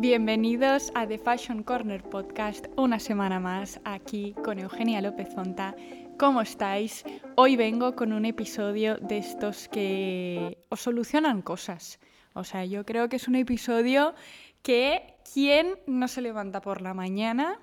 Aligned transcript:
Bienvenidos 0.00 0.92
a 0.94 1.08
The 1.08 1.18
Fashion 1.18 1.64
Corner 1.64 2.04
Podcast, 2.04 2.66
una 2.76 3.00
semana 3.00 3.40
más 3.40 3.80
aquí 3.82 4.32
con 4.44 4.60
Eugenia 4.60 5.00
López 5.00 5.34
Zonta. 5.34 5.74
¿Cómo 6.16 6.40
estáis? 6.40 7.04
Hoy 7.34 7.56
vengo 7.56 7.96
con 7.96 8.12
un 8.12 8.24
episodio 8.24 8.98
de 8.98 9.18
estos 9.18 9.66
que 9.66 10.64
os 10.68 10.82
solucionan 10.82 11.42
cosas. 11.42 11.98
O 12.34 12.44
sea, 12.44 12.64
yo 12.64 12.86
creo 12.86 13.08
que 13.08 13.16
es 13.16 13.26
un 13.26 13.34
episodio 13.34 14.14
que 14.62 15.16
¿quién 15.34 15.74
no 15.88 16.06
se 16.06 16.22
levanta 16.22 16.60
por 16.60 16.80
la 16.80 16.94
mañana 16.94 17.58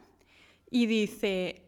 y 0.70 0.88
dice, 0.88 1.62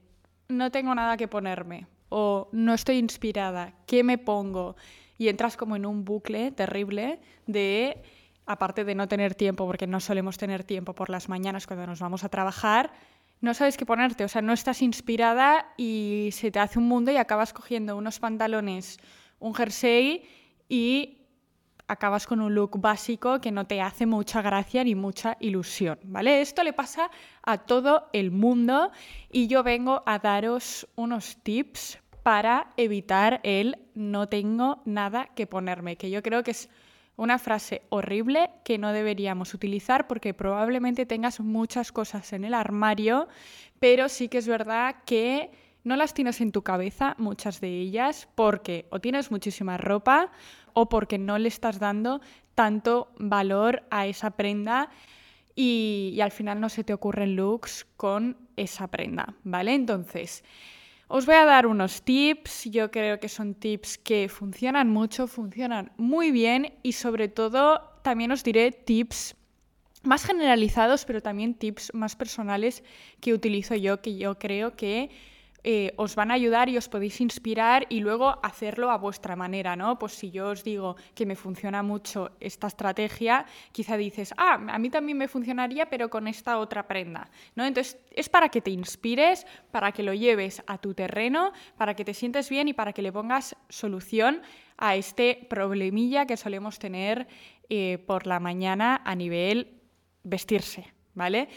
no 0.49 0.69
tengo 0.69 0.93
nada 0.93 1.15
que 1.15 1.29
ponerme? 1.29 1.87
O 2.09 2.49
no 2.51 2.73
estoy 2.73 2.97
inspirada, 2.97 3.73
¿qué 3.85 4.03
me 4.03 4.17
pongo? 4.17 4.75
Y 5.17 5.29
entras 5.29 5.55
como 5.55 5.77
en 5.77 5.85
un 5.85 6.03
bucle 6.03 6.51
terrible 6.51 7.21
de, 7.45 8.03
aparte 8.47 8.83
de 8.83 8.95
no 8.95 9.07
tener 9.07 9.35
tiempo, 9.35 9.65
porque 9.65 9.85
no 9.85 9.99
solemos 9.99 10.37
tener 10.37 10.63
tiempo 10.63 10.95
por 10.95 11.09
las 11.09 11.29
mañanas 11.29 11.67
cuando 11.67 11.85
nos 11.85 11.99
vamos 11.99 12.23
a 12.23 12.29
trabajar, 12.29 12.91
no 13.39 13.53
sabes 13.53 13.77
qué 13.77 13.85
ponerte, 13.85 14.23
o 14.23 14.27
sea, 14.27 14.41
no 14.41 14.53
estás 14.53 14.81
inspirada 14.81 15.73
y 15.77 16.29
se 16.31 16.49
te 16.49 16.59
hace 16.59 16.79
un 16.79 16.87
mundo 16.87 17.11
y 17.11 17.17
acabas 17.17 17.53
cogiendo 17.53 17.95
unos 17.95 18.19
pantalones, 18.19 18.97
un 19.39 19.53
jersey 19.53 20.23
y 20.67 21.17
acabas 21.87 22.25
con 22.25 22.41
un 22.41 22.55
look 22.55 22.79
básico 22.79 23.39
que 23.39 23.51
no 23.51 23.67
te 23.67 23.81
hace 23.81 24.05
mucha 24.05 24.41
gracia 24.41 24.83
ni 24.83 24.95
mucha 24.95 25.37
ilusión, 25.39 25.99
¿vale? 26.03 26.41
Esto 26.41 26.63
le 26.63 26.73
pasa 26.73 27.09
a 27.43 27.59
todo 27.59 28.09
el 28.13 28.31
mundo 28.31 28.91
y 29.29 29.47
yo 29.47 29.63
vengo 29.63 30.03
a 30.05 30.19
daros 30.19 30.87
unos 30.95 31.37
tips 31.43 31.99
para 32.23 32.73
evitar 32.75 33.39
el 33.43 33.77
no 33.93 34.27
tengo 34.27 34.81
nada 34.85 35.29
que 35.35 35.47
ponerme, 35.47 35.95
que 35.95 36.09
yo 36.09 36.21
creo 36.21 36.43
que 36.43 36.51
es 36.51 36.69
una 37.17 37.39
frase 37.39 37.81
horrible 37.89 38.49
que 38.63 38.77
no 38.77 38.93
deberíamos 38.93 39.53
utilizar 39.53 40.07
porque 40.07 40.33
probablemente 40.33 41.05
tengas 41.05 41.39
muchas 41.39 41.91
cosas 41.91 42.31
en 42.31 42.45
el 42.45 42.53
armario, 42.53 43.27
pero 43.79 44.07
sí 44.07 44.29
que 44.29 44.37
es 44.37 44.47
verdad 44.47 44.97
que 45.05 45.51
no 45.83 45.95
las 45.95 46.13
tienes 46.13 46.41
en 46.41 46.51
tu 46.51 46.61
cabeza, 46.61 47.15
muchas 47.17 47.59
de 47.59 47.69
ellas, 47.69 48.27
porque 48.35 48.85
o 48.91 48.99
tienes 48.99 49.31
muchísima 49.31 49.77
ropa 49.77 50.31
o 50.73 50.89
porque 50.89 51.17
no 51.17 51.37
le 51.37 51.47
estás 51.47 51.79
dando 51.79 52.21
tanto 52.55 53.09
valor 53.17 53.83
a 53.89 54.05
esa 54.05 54.31
prenda 54.31 54.89
y, 55.55 56.19
al 56.21 56.31
final 56.31 56.61
no 56.61 56.69
se 56.69 56.83
te 56.83 56.93
ocurren 56.93 57.35
looks 57.35 57.87
con 57.97 58.37
esa 58.57 58.87
prenda, 58.87 59.33
¿vale? 59.43 59.73
Entonces, 59.73 60.43
os 61.07 61.25
voy 61.25 61.35
a 61.35 61.45
dar 61.45 61.67
unos 61.67 62.01
tips, 62.01 62.65
yo 62.65 62.91
creo 62.91 63.19
que 63.19 63.29
son 63.29 63.55
tips 63.55 63.97
que 63.97 64.27
funcionan 64.29 64.89
mucho, 64.89 65.27
funcionan 65.27 65.91
muy 65.97 66.31
bien 66.31 66.73
y 66.83 66.91
sobre 66.93 67.29
todo 67.29 67.81
también 68.03 68.31
os 68.31 68.43
diré 68.43 68.71
tips 68.71 69.35
más 70.03 70.25
generalizados, 70.25 71.05
pero 71.05 71.21
también 71.21 71.53
tips 71.53 71.93
más 71.93 72.15
personales 72.15 72.83
que 73.21 73.33
utilizo 73.33 73.75
yo, 73.75 74.01
que 74.01 74.17
yo 74.17 74.37
creo 74.37 74.75
que 74.75 75.09
eh, 75.69 75.91
os 75.97 76.15
van 76.15 76.31
a 76.31 76.35
ayudar 76.35 76.69
y 76.69 76.77
os 76.77 76.87
podéis 76.87 77.19
inspirar 77.19 77.87
y 77.89 77.99
luego 77.99 78.39
hacerlo 78.41 78.89
a 78.89 78.97
vuestra 78.97 79.35
manera, 79.35 79.75
¿no? 79.75 79.99
Pues 79.99 80.13
si 80.13 80.31
yo 80.31 80.51
os 80.51 80.63
digo 80.63 80.95
que 81.13 81.25
me 81.25 81.35
funciona 81.35 81.83
mucho 81.83 82.31
esta 82.39 82.67
estrategia, 82.67 83.45
quizá 83.73 83.97
dices, 83.97 84.33
ah, 84.37 84.53
a 84.65 84.79
mí 84.79 84.89
también 84.89 85.17
me 85.17 85.27
funcionaría, 85.27 85.89
pero 85.89 86.09
con 86.09 86.29
esta 86.29 86.59
otra 86.59 86.87
prenda, 86.87 87.29
¿no? 87.55 87.65
Entonces 87.65 87.99
es 88.11 88.29
para 88.29 88.47
que 88.47 88.61
te 88.61 88.71
inspires, 88.71 89.45
para 89.69 89.91
que 89.91 90.03
lo 90.03 90.13
lleves 90.13 90.63
a 90.67 90.77
tu 90.77 90.93
terreno, 90.93 91.51
para 91.75 91.95
que 91.95 92.05
te 92.05 92.13
sientes 92.13 92.49
bien 92.49 92.69
y 92.69 92.73
para 92.73 92.93
que 92.93 93.01
le 93.01 93.11
pongas 93.11 93.57
solución 93.67 94.41
a 94.77 94.95
este 94.95 95.47
problemilla 95.49 96.25
que 96.25 96.37
solemos 96.37 96.79
tener 96.79 97.27
eh, 97.67 98.01
por 98.07 98.25
la 98.25 98.39
mañana 98.39 99.01
a 99.03 99.15
nivel 99.15 99.81
vestirse, 100.23 100.93
¿vale? 101.13 101.49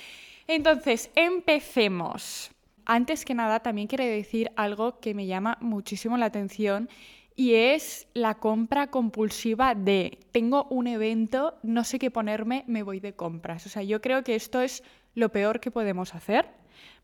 Entonces, 0.48 1.12
empecemos. 1.14 2.50
Antes 2.92 3.24
que 3.24 3.34
nada, 3.34 3.60
también 3.60 3.86
quiero 3.86 4.02
decir 4.02 4.50
algo 4.56 4.98
que 4.98 5.14
me 5.14 5.26
llama 5.26 5.56
muchísimo 5.60 6.16
la 6.16 6.26
atención 6.26 6.88
y 7.36 7.54
es 7.54 8.08
la 8.14 8.34
compra 8.34 8.88
compulsiva 8.88 9.76
de 9.76 10.18
tengo 10.32 10.64
un 10.70 10.88
evento, 10.88 11.56
no 11.62 11.84
sé 11.84 12.00
qué 12.00 12.10
ponerme, 12.10 12.64
me 12.66 12.82
voy 12.82 12.98
de 12.98 13.14
compras. 13.14 13.64
O 13.64 13.68
sea, 13.68 13.84
yo 13.84 14.00
creo 14.00 14.24
que 14.24 14.34
esto 14.34 14.60
es 14.60 14.82
lo 15.14 15.28
peor 15.28 15.60
que 15.60 15.70
podemos 15.70 16.16
hacer, 16.16 16.48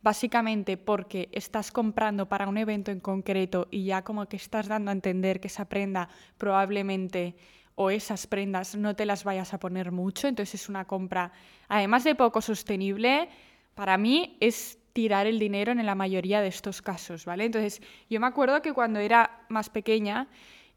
básicamente 0.02 0.76
porque 0.76 1.28
estás 1.30 1.70
comprando 1.70 2.28
para 2.28 2.48
un 2.48 2.58
evento 2.58 2.91
en 2.91 2.98
concreto 2.98 3.69
y 3.70 3.84
ya 3.84 4.02
como 4.02 4.26
que 4.26 4.38
estás 4.38 4.66
dando 4.66 4.91
a 4.91 4.92
entender 4.92 5.38
que 5.38 5.46
esa 5.46 5.69
prenda 5.69 6.08
probablemente 6.36 7.36
o 7.76 7.91
esas 7.91 8.26
prendas 8.26 8.75
no 8.75 8.96
te 8.96 9.06
las 9.06 9.22
vayas 9.22 9.54
a 9.54 9.60
poner 9.60 9.92
mucho, 9.92 10.26
entonces 10.26 10.62
es 10.62 10.69
una 10.69 10.84
compra, 10.84 11.30
además 11.69 12.02
de 12.02 12.16
poco 12.16 12.41
sostenible, 12.41 13.28
para 13.76 13.96
mí 13.98 14.36
es 14.41 14.80
tirar 14.96 15.26
el 15.26 15.38
dinero 15.38 15.72
en 15.72 15.84
la 15.84 15.94
mayoría 15.94 16.40
de 16.40 16.48
estos 16.48 16.80
casos, 16.80 17.26
¿vale? 17.26 17.44
Entonces, 17.44 17.82
yo 18.08 18.18
me 18.18 18.26
acuerdo 18.26 18.62
que 18.62 18.72
cuando 18.72 18.98
era 18.98 19.44
más 19.50 19.68
pequeña 19.68 20.26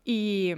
y, 0.04 0.54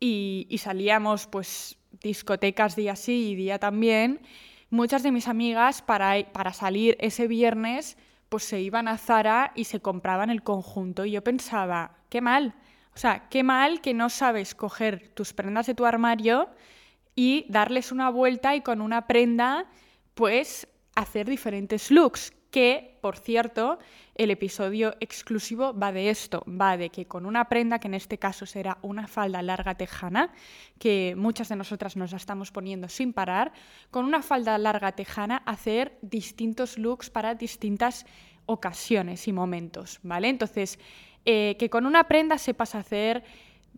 y, 0.00 0.56
salíamos, 0.56 1.26
pues, 1.26 1.76
discotecas 2.00 2.74
día 2.74 2.96
sí 2.96 3.32
y 3.32 3.34
día 3.34 3.58
también, 3.58 4.22
muchas 4.70 5.02
de 5.02 5.12
mis 5.12 5.28
amigas 5.28 5.82
para, 5.82 6.32
para 6.32 6.54
salir 6.54 6.96
ese 7.00 7.28
viernes, 7.28 7.98
pues 8.30 8.44
se 8.44 8.62
iban 8.62 8.88
a 8.88 8.96
Zara 8.96 9.52
y 9.54 9.64
se 9.64 9.80
compraban 9.80 10.30
el 10.30 10.42
conjunto. 10.42 11.04
Y 11.04 11.10
yo 11.10 11.22
pensaba, 11.22 11.98
qué 12.08 12.22
mal. 12.22 12.54
O 12.94 12.98
sea, 12.98 13.28
qué 13.28 13.42
mal 13.42 13.82
que 13.82 13.92
no 13.92 14.08
sabes 14.08 14.54
coger 14.54 15.08
tus 15.08 15.34
prendas 15.34 15.66
de 15.66 15.74
tu 15.74 15.84
armario 15.84 16.48
y 17.14 17.44
darles 17.50 17.92
una 17.92 18.08
vuelta 18.08 18.56
y 18.56 18.62
con 18.62 18.80
una 18.80 19.06
prenda, 19.06 19.66
pues 20.14 20.66
hacer 20.94 21.28
diferentes 21.28 21.90
looks, 21.90 22.32
que, 22.52 22.98
por 23.00 23.16
cierto, 23.16 23.78
el 24.14 24.30
episodio 24.30 24.94
exclusivo 25.00 25.72
va 25.72 25.90
de 25.90 26.10
esto, 26.10 26.44
va 26.46 26.76
de 26.76 26.90
que 26.90 27.06
con 27.06 27.24
una 27.24 27.48
prenda, 27.48 27.78
que 27.78 27.88
en 27.88 27.94
este 27.94 28.18
caso 28.18 28.44
será 28.44 28.76
una 28.82 29.08
falda 29.08 29.40
larga 29.40 29.74
tejana, 29.74 30.32
que 30.78 31.14
muchas 31.16 31.48
de 31.48 31.56
nosotras 31.56 31.96
nos 31.96 32.10
la 32.10 32.18
estamos 32.18 32.52
poniendo 32.52 32.88
sin 32.88 33.14
parar, 33.14 33.52
con 33.90 34.04
una 34.04 34.22
falda 34.22 34.58
larga 34.58 34.92
tejana 34.92 35.38
hacer 35.46 35.98
distintos 36.02 36.76
looks 36.76 37.08
para 37.08 37.34
distintas 37.34 38.04
ocasiones 38.44 39.26
y 39.28 39.32
momentos, 39.32 39.98
¿vale? 40.02 40.28
Entonces, 40.28 40.78
eh, 41.24 41.56
que 41.58 41.70
con 41.70 41.86
una 41.86 42.04
prenda 42.04 42.36
sepas 42.36 42.74
hacer 42.74 43.24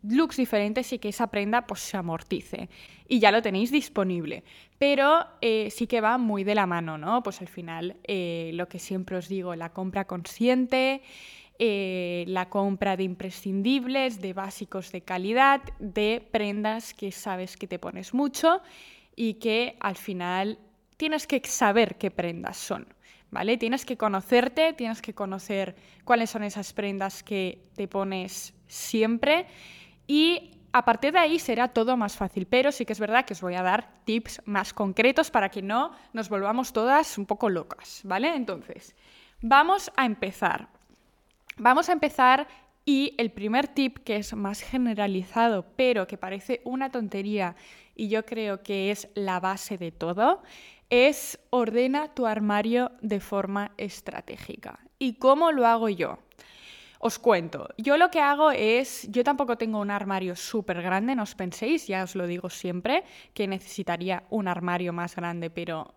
looks 0.08 0.36
diferentes 0.36 0.92
y 0.92 0.98
que 0.98 1.08
esa 1.08 1.28
prenda 1.28 1.66
pues, 1.66 1.80
se 1.80 1.96
amortice. 1.96 2.68
Y 3.08 3.18
ya 3.18 3.30
lo 3.30 3.42
tenéis 3.42 3.70
disponible. 3.70 4.44
Pero 4.78 5.26
eh, 5.40 5.70
sí 5.70 5.86
que 5.86 6.00
va 6.00 6.18
muy 6.18 6.44
de 6.44 6.54
la 6.54 6.66
mano, 6.66 6.98
¿no? 6.98 7.22
Pues 7.22 7.40
al 7.40 7.48
final, 7.48 7.96
eh, 8.04 8.50
lo 8.54 8.68
que 8.68 8.78
siempre 8.78 9.16
os 9.16 9.28
digo, 9.28 9.54
la 9.54 9.72
compra 9.72 10.06
consciente, 10.06 11.02
eh, 11.58 12.24
la 12.26 12.48
compra 12.48 12.96
de 12.96 13.04
imprescindibles, 13.04 14.20
de 14.20 14.32
básicos 14.32 14.90
de 14.90 15.02
calidad, 15.02 15.62
de 15.78 16.26
prendas 16.32 16.94
que 16.94 17.12
sabes 17.12 17.56
que 17.56 17.66
te 17.66 17.78
pones 17.78 18.12
mucho 18.12 18.60
y 19.14 19.34
que 19.34 19.76
al 19.80 19.96
final 19.96 20.58
tienes 20.96 21.26
que 21.26 21.40
saber 21.44 21.96
qué 21.96 22.10
prendas 22.10 22.56
son. 22.56 22.86
¿Vale? 23.30 23.56
Tienes 23.56 23.84
que 23.84 23.96
conocerte, 23.96 24.74
tienes 24.74 25.02
que 25.02 25.12
conocer 25.12 25.74
cuáles 26.04 26.30
son 26.30 26.44
esas 26.44 26.72
prendas 26.72 27.24
que 27.24 27.58
te 27.74 27.88
pones 27.88 28.54
siempre 28.68 29.46
y 30.06 30.50
a 30.72 30.84
partir 30.84 31.12
de 31.12 31.20
ahí 31.20 31.38
será 31.38 31.68
todo 31.68 31.96
más 31.96 32.16
fácil, 32.16 32.46
pero 32.46 32.72
sí 32.72 32.84
que 32.84 32.92
es 32.92 33.00
verdad 33.00 33.24
que 33.24 33.34
os 33.34 33.40
voy 33.40 33.54
a 33.54 33.62
dar 33.62 34.02
tips 34.04 34.42
más 34.44 34.72
concretos 34.72 35.30
para 35.30 35.48
que 35.48 35.62
no 35.62 35.92
nos 36.12 36.28
volvamos 36.28 36.72
todas 36.72 37.16
un 37.16 37.26
poco 37.26 37.48
locas, 37.48 38.00
¿vale? 38.02 38.34
Entonces, 38.34 38.96
vamos 39.40 39.92
a 39.96 40.04
empezar. 40.04 40.68
Vamos 41.56 41.88
a 41.88 41.92
empezar 41.92 42.48
y 42.84 43.14
el 43.18 43.30
primer 43.30 43.68
tip 43.68 43.98
que 43.98 44.16
es 44.16 44.34
más 44.34 44.62
generalizado, 44.62 45.64
pero 45.76 46.08
que 46.08 46.18
parece 46.18 46.60
una 46.64 46.90
tontería 46.90 47.54
y 47.94 48.08
yo 48.08 48.26
creo 48.26 48.64
que 48.64 48.90
es 48.90 49.08
la 49.14 49.38
base 49.38 49.78
de 49.78 49.92
todo, 49.92 50.42
es 50.90 51.38
ordena 51.50 52.14
tu 52.14 52.26
armario 52.26 52.90
de 53.00 53.20
forma 53.20 53.70
estratégica. 53.76 54.80
¿Y 54.98 55.14
cómo 55.14 55.52
lo 55.52 55.66
hago 55.66 55.88
yo? 55.88 56.18
Os 57.06 57.18
cuento, 57.18 57.68
yo 57.76 57.98
lo 57.98 58.10
que 58.10 58.18
hago 58.18 58.50
es, 58.50 59.06
yo 59.10 59.24
tampoco 59.24 59.58
tengo 59.58 59.78
un 59.78 59.90
armario 59.90 60.34
súper 60.34 60.80
grande, 60.80 61.14
no 61.14 61.24
os 61.24 61.34
penséis, 61.34 61.86
ya 61.86 62.02
os 62.02 62.14
lo 62.14 62.26
digo 62.26 62.48
siempre, 62.48 63.04
que 63.34 63.46
necesitaría 63.46 64.24
un 64.30 64.48
armario 64.48 64.94
más 64.94 65.14
grande, 65.14 65.50
pero 65.50 65.92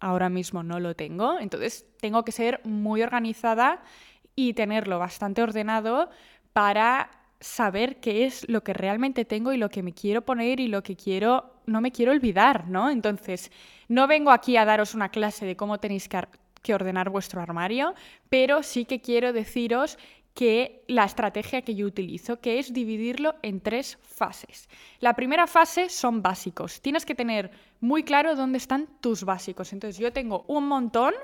ahora 0.00 0.30
mismo 0.30 0.62
no 0.62 0.80
lo 0.80 0.96
tengo, 0.96 1.38
entonces 1.38 1.84
tengo 2.00 2.24
que 2.24 2.32
ser 2.32 2.62
muy 2.64 3.02
organizada 3.02 3.82
y 4.34 4.54
tenerlo 4.54 4.98
bastante 4.98 5.42
ordenado 5.42 6.08
para 6.54 7.10
saber 7.38 8.00
qué 8.00 8.24
es 8.24 8.48
lo 8.48 8.64
que 8.64 8.72
realmente 8.72 9.26
tengo 9.26 9.52
y 9.52 9.58
lo 9.58 9.68
que 9.68 9.82
me 9.82 9.92
quiero 9.92 10.22
poner 10.22 10.60
y 10.60 10.68
lo 10.68 10.82
que 10.82 10.96
quiero, 10.96 11.60
no 11.66 11.82
me 11.82 11.92
quiero 11.92 12.10
olvidar, 12.10 12.68
¿no? 12.68 12.88
Entonces, 12.88 13.52
no 13.86 14.06
vengo 14.06 14.30
aquí 14.30 14.56
a 14.56 14.64
daros 14.64 14.94
una 14.94 15.10
clase 15.10 15.44
de 15.44 15.56
cómo 15.56 15.78
tenéis 15.78 16.08
que, 16.08 16.26
que 16.62 16.74
ordenar 16.74 17.10
vuestro 17.10 17.42
armario, 17.42 17.94
pero 18.30 18.62
sí 18.62 18.86
que 18.86 19.02
quiero 19.02 19.34
deciros 19.34 19.98
que 20.34 20.84
la 20.88 21.04
estrategia 21.04 21.62
que 21.62 21.74
yo 21.74 21.86
utilizo, 21.86 22.40
que 22.40 22.58
es 22.58 22.72
dividirlo 22.72 23.34
en 23.42 23.60
tres 23.60 23.98
fases. 24.02 24.68
La 25.00 25.14
primera 25.14 25.46
fase 25.46 25.88
son 25.90 26.22
básicos. 26.22 26.80
Tienes 26.80 27.04
que 27.04 27.14
tener 27.14 27.50
muy 27.80 28.02
claro 28.02 28.34
dónde 28.34 28.58
están 28.58 28.88
tus 29.00 29.24
básicos. 29.24 29.72
Entonces 29.72 29.98
yo 29.98 30.12
tengo 30.12 30.44
un 30.48 30.66
montón 30.68 31.14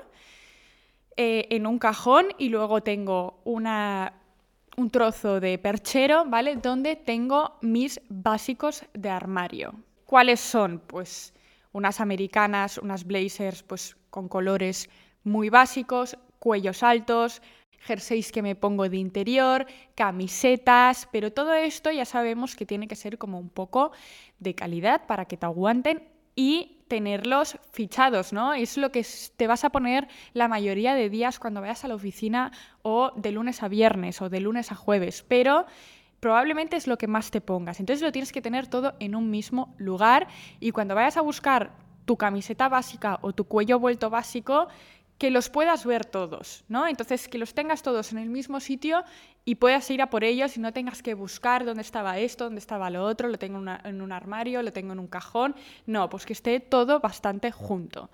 eh, 1.17 1.47
en 1.49 1.65
un 1.65 1.79
cajón 1.79 2.27
y 2.37 2.49
luego 2.49 2.81
tengo 2.81 3.41
una, 3.45 4.13
un 4.77 4.89
trozo 4.89 5.39
de 5.39 5.57
perchero, 5.57 6.25
¿vale? 6.25 6.55
Donde 6.57 6.95
tengo 6.95 7.57
mis 7.61 7.99
básicos 8.09 8.85
de 8.93 9.09
armario. 9.09 9.73
¿Cuáles 10.05 10.39
son? 10.39 10.79
Pues 10.79 11.33
unas 11.71 11.99
americanas, 11.99 12.77
unas 12.77 13.05
blazers 13.05 13.63
pues 13.63 13.97
con 14.09 14.27
colores 14.27 14.89
muy 15.23 15.49
básicos, 15.49 16.17
cuellos 16.39 16.83
altos, 16.83 17.41
jerseys 17.81 18.31
que 18.31 18.41
me 18.41 18.55
pongo 18.55 18.87
de 18.87 18.97
interior, 18.97 19.65
camisetas, 19.95 21.07
pero 21.11 21.31
todo 21.31 21.53
esto 21.53 21.91
ya 21.91 22.05
sabemos 22.05 22.55
que 22.55 22.65
tiene 22.65 22.87
que 22.87 22.95
ser 22.95 23.17
como 23.17 23.39
un 23.39 23.49
poco 23.49 23.91
de 24.39 24.55
calidad 24.55 25.05
para 25.07 25.25
que 25.25 25.37
te 25.37 25.45
aguanten 25.45 26.03
y 26.35 26.79
tenerlos 26.87 27.57
fichados, 27.71 28.33
¿no? 28.33 28.53
Es 28.53 28.77
lo 28.77 28.91
que 28.91 29.05
te 29.37 29.47
vas 29.47 29.63
a 29.63 29.69
poner 29.69 30.07
la 30.33 30.47
mayoría 30.47 30.95
de 30.95 31.09
días 31.09 31.39
cuando 31.39 31.61
vayas 31.61 31.85
a 31.85 31.87
la 31.87 31.95
oficina 31.95 32.51
o 32.81 33.11
de 33.15 33.31
lunes 33.31 33.61
a 33.63 33.67
viernes 33.67 34.21
o 34.21 34.29
de 34.29 34.39
lunes 34.39 34.71
a 34.71 34.75
jueves, 34.75 35.23
pero 35.27 35.65
probablemente 36.19 36.75
es 36.75 36.87
lo 36.87 36.97
que 36.97 37.07
más 37.07 37.31
te 37.31 37.41
pongas. 37.41 37.79
Entonces 37.79 38.01
lo 38.01 38.11
tienes 38.11 38.31
que 38.31 38.41
tener 38.41 38.67
todo 38.67 38.95
en 38.99 39.15
un 39.15 39.29
mismo 39.29 39.73
lugar 39.77 40.27
y 40.59 40.71
cuando 40.71 40.95
vayas 40.95 41.17
a 41.17 41.21
buscar 41.21 41.71
tu 42.05 42.17
camiseta 42.17 42.67
básica 42.69 43.19
o 43.21 43.33
tu 43.33 43.43
cuello 43.43 43.77
vuelto 43.77 44.09
básico, 44.09 44.67
que 45.19 45.29
los 45.29 45.49
puedas 45.49 45.85
ver 45.85 46.05
todos, 46.05 46.63
¿no? 46.69 46.87
Entonces, 46.87 47.27
que 47.27 47.37
los 47.37 47.53
tengas 47.53 47.83
todos 47.83 48.13
en 48.13 48.17
el 48.17 48.29
mismo 48.29 48.61
sitio 48.61 49.03
y 49.43 49.55
puedas 49.55 49.91
ir 49.91 50.01
a 50.01 50.09
por 50.09 50.23
ellos 50.23 50.55
y 50.55 50.61
no 50.61 50.71
tengas 50.71 51.03
que 51.03 51.13
buscar 51.13 51.65
dónde 51.65 51.81
estaba 51.81 52.17
esto, 52.17 52.45
dónde 52.45 52.59
estaba 52.59 52.89
lo 52.89 53.03
otro, 53.03 53.27
lo 53.27 53.37
tengo 53.37 53.61
en 53.83 54.01
un 54.01 54.11
armario, 54.13 54.63
lo 54.63 54.71
tengo 54.71 54.93
en 54.93 54.99
un 54.99 55.07
cajón. 55.07 55.55
No, 55.85 56.09
pues 56.09 56.25
que 56.25 56.31
esté 56.31 56.61
todo 56.61 57.01
bastante 57.01 57.51
junto. 57.51 58.09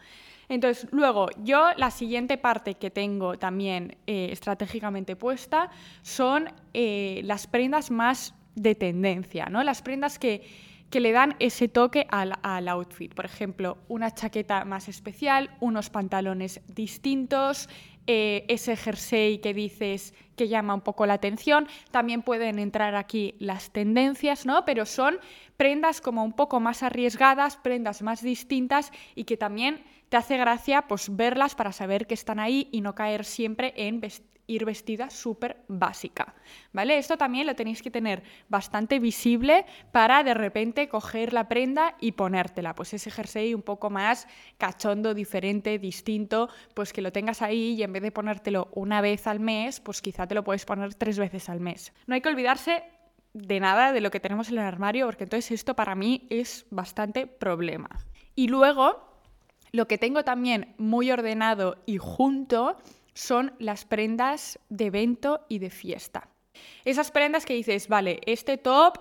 Entonces, 0.49 0.87
luego, 0.91 1.29
yo 1.43 1.69
la 1.77 1.91
siguiente 1.91 2.39
parte 2.39 2.73
que 2.73 2.89
tengo 2.89 3.37
también 3.37 3.97
eh, 4.07 4.29
estratégicamente 4.31 5.15
puesta 5.15 5.69
son 6.01 6.51
eh, 6.73 7.21
las 7.23 7.45
prendas 7.45 7.91
más 7.91 8.33
de 8.55 8.73
tendencia, 8.73 9.45
¿no? 9.45 9.63
Las 9.63 9.83
prendas 9.83 10.17
que 10.17 10.43
que 10.89 10.99
le 10.99 11.11
dan 11.11 11.35
ese 11.39 11.67
toque 11.67 12.07
al, 12.09 12.67
outfit. 12.67 13.13
Por 13.13 13.25
ejemplo, 13.25 13.77
una 13.87 14.11
chaqueta 14.13 14.65
más 14.65 14.87
especial, 14.87 15.55
unos 15.59 15.89
pantalones 15.89 16.61
distintos, 16.67 17.69
eh, 18.07 18.45
ese 18.49 18.75
jersey 18.75 19.39
que 19.39 19.53
dices 19.53 20.13
que 20.35 20.47
llama 20.47 20.75
un 20.75 20.81
poco 20.81 21.05
la 21.05 21.15
atención. 21.15 21.67
También 21.91 22.21
pueden 22.21 22.59
entrar 22.59 22.95
aquí 22.95 23.35
las 23.39 23.71
tendencias, 23.71 24.45
¿no? 24.45 24.63
Pero 24.63 24.85
son 24.85 25.19
prendas 25.57 26.01
como 26.01 26.23
un 26.23 26.33
poco 26.33 26.59
más 26.59 26.83
arriesgadas, 26.83 27.57
prendas 27.57 28.01
más 28.01 28.21
distintas 28.21 28.91
y 29.15 29.23
que 29.23 29.37
también 29.37 29.83
te 30.09 30.17
hace 30.17 30.37
gracia 30.37 30.83
pues 30.83 31.15
verlas 31.15 31.55
para 31.55 31.71
saber 31.71 32.05
que 32.05 32.13
están 32.13 32.39
ahí 32.39 32.69
y 32.71 32.81
no 32.81 32.93
caer 32.93 33.25
siempre 33.25 33.73
en 33.75 34.01
ir 34.47 34.65
vestida 34.65 35.09
súper 35.09 35.63
básica, 35.67 36.35
¿vale? 36.73 36.97
Esto 36.97 37.17
también 37.17 37.47
lo 37.47 37.55
tenéis 37.55 37.81
que 37.81 37.91
tener 37.91 38.23
bastante 38.47 38.99
visible 38.99 39.65
para 39.91 40.23
de 40.23 40.33
repente 40.33 40.87
coger 40.87 41.33
la 41.33 41.47
prenda 41.47 41.95
y 41.99 42.13
ponértela, 42.13 42.75
pues 42.75 42.93
ese 42.93 43.11
jersey 43.11 43.53
un 43.53 43.61
poco 43.61 43.89
más 43.89 44.27
cachondo, 44.57 45.13
diferente, 45.13 45.79
distinto, 45.79 46.49
pues 46.73 46.93
que 46.93 47.01
lo 47.01 47.11
tengas 47.11 47.41
ahí 47.41 47.73
y 47.73 47.83
en 47.83 47.93
vez 47.93 48.03
de 48.03 48.11
ponértelo 48.11 48.69
una 48.73 49.01
vez 49.01 49.27
al 49.27 49.39
mes, 49.39 49.79
pues 49.79 50.01
quizá 50.01 50.27
te 50.27 50.35
lo 50.35 50.43
puedes 50.43 50.65
poner 50.65 50.93
tres 50.95 51.17
veces 51.17 51.49
al 51.49 51.59
mes. 51.59 51.93
No 52.07 52.15
hay 52.15 52.21
que 52.21 52.29
olvidarse 52.29 52.83
de 53.33 53.59
nada 53.59 53.91
de 53.91 54.01
lo 54.01 54.11
que 54.11 54.21
tenemos 54.21 54.47
en 54.47 54.55
el 54.55 54.65
armario, 54.65 55.05
porque 55.05 55.25
entonces 55.25 55.51
esto 55.51 55.75
para 55.75 55.93
mí 55.93 56.25
es 56.29 56.65
bastante 56.69 57.27
problema. 57.27 57.89
Y 58.33 58.47
luego, 58.47 59.21
lo 59.71 59.87
que 59.87 59.97
tengo 59.97 60.23
también 60.23 60.73
muy 60.77 61.11
ordenado 61.11 61.77
y 61.85 61.97
junto 61.97 62.77
son 63.15 63.55
las 63.57 63.85
prendas 63.85 64.59
de 64.69 64.85
evento 64.85 65.45
y 65.49 65.57
de 65.57 65.71
fiesta. 65.71 66.27
Esas 66.83 67.09
prendas 67.09 67.45
que 67.45 67.55
dices, 67.55 67.87
vale, 67.87 68.21
este 68.25 68.57
top 68.57 68.99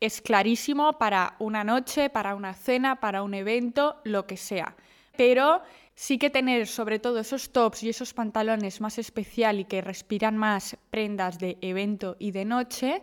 es 0.00 0.20
clarísimo 0.20 0.98
para 0.98 1.36
una 1.38 1.64
noche, 1.64 2.10
para 2.10 2.34
una 2.34 2.52
cena, 2.52 3.00
para 3.00 3.22
un 3.22 3.32
evento, 3.32 3.96
lo 4.04 4.26
que 4.26 4.36
sea. 4.36 4.76
Pero 5.16 5.62
sí 5.94 6.18
que 6.18 6.28
tener 6.28 6.66
sobre 6.66 6.98
todo 6.98 7.18
esos 7.20 7.50
tops 7.52 7.82
y 7.82 7.88
esos 7.88 8.12
pantalones 8.12 8.80
más 8.80 8.98
especial 8.98 9.60
y 9.60 9.64
que 9.64 9.80
respiran 9.80 10.36
más 10.36 10.76
prendas 10.90 11.38
de 11.38 11.56
evento 11.62 12.16
y 12.18 12.32
de 12.32 12.44
noche, 12.44 13.02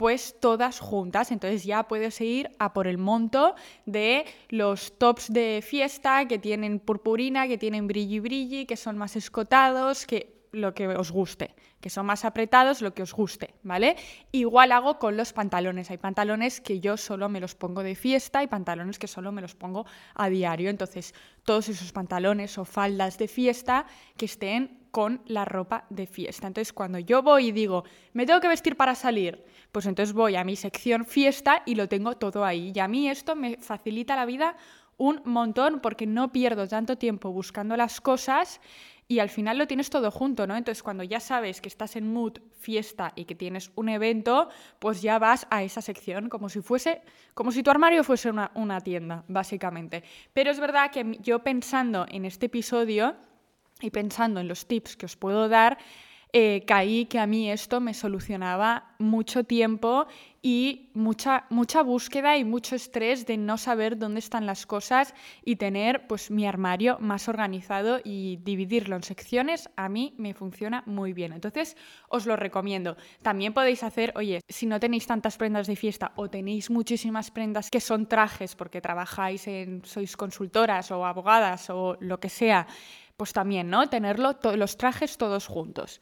pues 0.00 0.40
todas 0.40 0.80
juntas. 0.80 1.30
Entonces 1.30 1.64
ya 1.64 1.82
puedes 1.82 2.22
ir 2.22 2.48
a 2.58 2.72
por 2.72 2.86
el 2.86 2.96
monto 2.96 3.54
de 3.84 4.24
los 4.48 4.96
tops 4.96 5.30
de 5.30 5.62
fiesta 5.62 6.26
que 6.26 6.38
tienen 6.38 6.78
purpurina, 6.78 7.46
que 7.46 7.58
tienen 7.58 7.86
brilli 7.86 8.18
brilli, 8.18 8.64
que 8.64 8.78
son 8.78 8.96
más 8.96 9.14
escotados, 9.14 10.06
que 10.06 10.48
lo 10.52 10.72
que 10.72 10.88
os 10.88 11.10
guste, 11.10 11.54
que 11.82 11.90
son 11.90 12.06
más 12.06 12.24
apretados, 12.24 12.80
lo 12.80 12.94
que 12.94 13.02
os 13.02 13.12
guste, 13.12 13.52
¿vale? 13.62 13.96
Igual 14.32 14.72
hago 14.72 14.98
con 14.98 15.18
los 15.18 15.34
pantalones. 15.34 15.90
Hay 15.90 15.98
pantalones 15.98 16.62
que 16.62 16.80
yo 16.80 16.96
solo 16.96 17.28
me 17.28 17.38
los 17.38 17.54
pongo 17.54 17.82
de 17.82 17.94
fiesta 17.94 18.42
y 18.42 18.46
pantalones 18.46 18.98
que 18.98 19.06
solo 19.06 19.32
me 19.32 19.42
los 19.42 19.54
pongo 19.54 19.84
a 20.14 20.30
diario. 20.30 20.70
Entonces, 20.70 21.14
todos 21.44 21.68
esos 21.68 21.92
pantalones 21.92 22.56
o 22.56 22.64
faldas 22.64 23.18
de 23.18 23.28
fiesta 23.28 23.84
que 24.16 24.24
estén 24.24 24.79
con 24.90 25.22
la 25.26 25.44
ropa 25.44 25.84
de 25.90 26.06
fiesta. 26.06 26.46
Entonces, 26.46 26.72
cuando 26.72 26.98
yo 26.98 27.22
voy 27.22 27.48
y 27.48 27.52
digo, 27.52 27.84
me 28.12 28.26
tengo 28.26 28.40
que 28.40 28.48
vestir 28.48 28.76
para 28.76 28.94
salir, 28.94 29.44
pues 29.72 29.86
entonces 29.86 30.12
voy 30.12 30.36
a 30.36 30.44
mi 30.44 30.56
sección 30.56 31.04
fiesta 31.04 31.62
y 31.66 31.74
lo 31.74 31.88
tengo 31.88 32.16
todo 32.16 32.44
ahí. 32.44 32.72
Y 32.74 32.78
a 32.80 32.88
mí 32.88 33.08
esto 33.08 33.36
me 33.36 33.56
facilita 33.58 34.16
la 34.16 34.26
vida 34.26 34.56
un 34.96 35.22
montón 35.24 35.80
porque 35.80 36.06
no 36.06 36.30
pierdo 36.30 36.68
tanto 36.68 36.98
tiempo 36.98 37.32
buscando 37.32 37.76
las 37.76 38.00
cosas 38.00 38.60
y 39.08 39.18
al 39.18 39.28
final 39.28 39.58
lo 39.58 39.66
tienes 39.66 39.90
todo 39.90 40.10
junto, 40.12 40.46
¿no? 40.46 40.54
Entonces, 40.56 40.84
cuando 40.84 41.02
ya 41.02 41.18
sabes 41.18 41.60
que 41.60 41.68
estás 41.68 41.96
en 41.96 42.12
mood 42.12 42.38
fiesta 42.52 43.12
y 43.16 43.24
que 43.24 43.34
tienes 43.34 43.72
un 43.74 43.88
evento, 43.88 44.50
pues 44.78 45.02
ya 45.02 45.18
vas 45.18 45.48
a 45.50 45.64
esa 45.64 45.82
sección 45.82 46.28
como 46.28 46.48
si 46.48 46.60
fuese, 46.60 47.02
como 47.34 47.50
si 47.50 47.64
tu 47.64 47.72
armario 47.72 48.04
fuese 48.04 48.30
una, 48.30 48.52
una 48.54 48.80
tienda, 48.80 49.24
básicamente. 49.26 50.04
Pero 50.32 50.52
es 50.52 50.60
verdad 50.60 50.92
que 50.92 51.18
yo 51.22 51.40
pensando 51.40 52.06
en 52.08 52.24
este 52.24 52.46
episodio, 52.46 53.16
y 53.80 53.90
pensando 53.90 54.40
en 54.40 54.48
los 54.48 54.66
tips 54.66 54.96
que 54.96 55.06
os 55.06 55.16
puedo 55.16 55.48
dar, 55.48 55.78
eh, 56.32 56.62
caí 56.64 57.06
que 57.06 57.18
a 57.18 57.26
mí 57.26 57.50
esto 57.50 57.80
me 57.80 57.92
solucionaba 57.92 58.94
mucho 59.00 59.42
tiempo 59.42 60.06
y 60.42 60.90
mucha, 60.94 61.44
mucha 61.50 61.82
búsqueda 61.82 62.36
y 62.36 62.44
mucho 62.44 62.76
estrés 62.76 63.26
de 63.26 63.36
no 63.36 63.58
saber 63.58 63.98
dónde 63.98 64.20
están 64.20 64.46
las 64.46 64.64
cosas 64.64 65.12
y 65.44 65.56
tener 65.56 66.06
pues 66.06 66.30
mi 66.30 66.46
armario 66.46 66.98
más 67.00 67.28
organizado 67.28 67.98
y 68.04 68.38
dividirlo 68.44 68.94
en 68.94 69.02
secciones 69.02 69.68
a 69.74 69.88
mí 69.88 70.14
me 70.18 70.32
funciona 70.32 70.84
muy 70.86 71.12
bien. 71.12 71.32
Entonces 71.32 71.76
os 72.08 72.26
lo 72.26 72.36
recomiendo. 72.36 72.96
También 73.22 73.52
podéis 73.52 73.82
hacer, 73.82 74.12
oye, 74.14 74.40
si 74.48 74.66
no 74.66 74.78
tenéis 74.78 75.08
tantas 75.08 75.36
prendas 75.36 75.66
de 75.66 75.74
fiesta 75.74 76.12
o 76.14 76.30
tenéis 76.30 76.70
muchísimas 76.70 77.32
prendas 77.32 77.70
que 77.70 77.80
son 77.80 78.06
trajes 78.06 78.54
porque 78.54 78.80
trabajáis 78.80 79.48
en 79.48 79.84
sois 79.84 80.16
consultoras 80.16 80.92
o 80.92 81.04
abogadas 81.04 81.70
o 81.70 81.96
lo 82.00 82.20
que 82.20 82.28
sea, 82.28 82.68
pues 83.20 83.34
también, 83.34 83.68
¿no? 83.68 83.86
Tenerlo, 83.90 84.38
los 84.56 84.78
trajes 84.78 85.18
todos 85.18 85.46
juntos. 85.46 86.00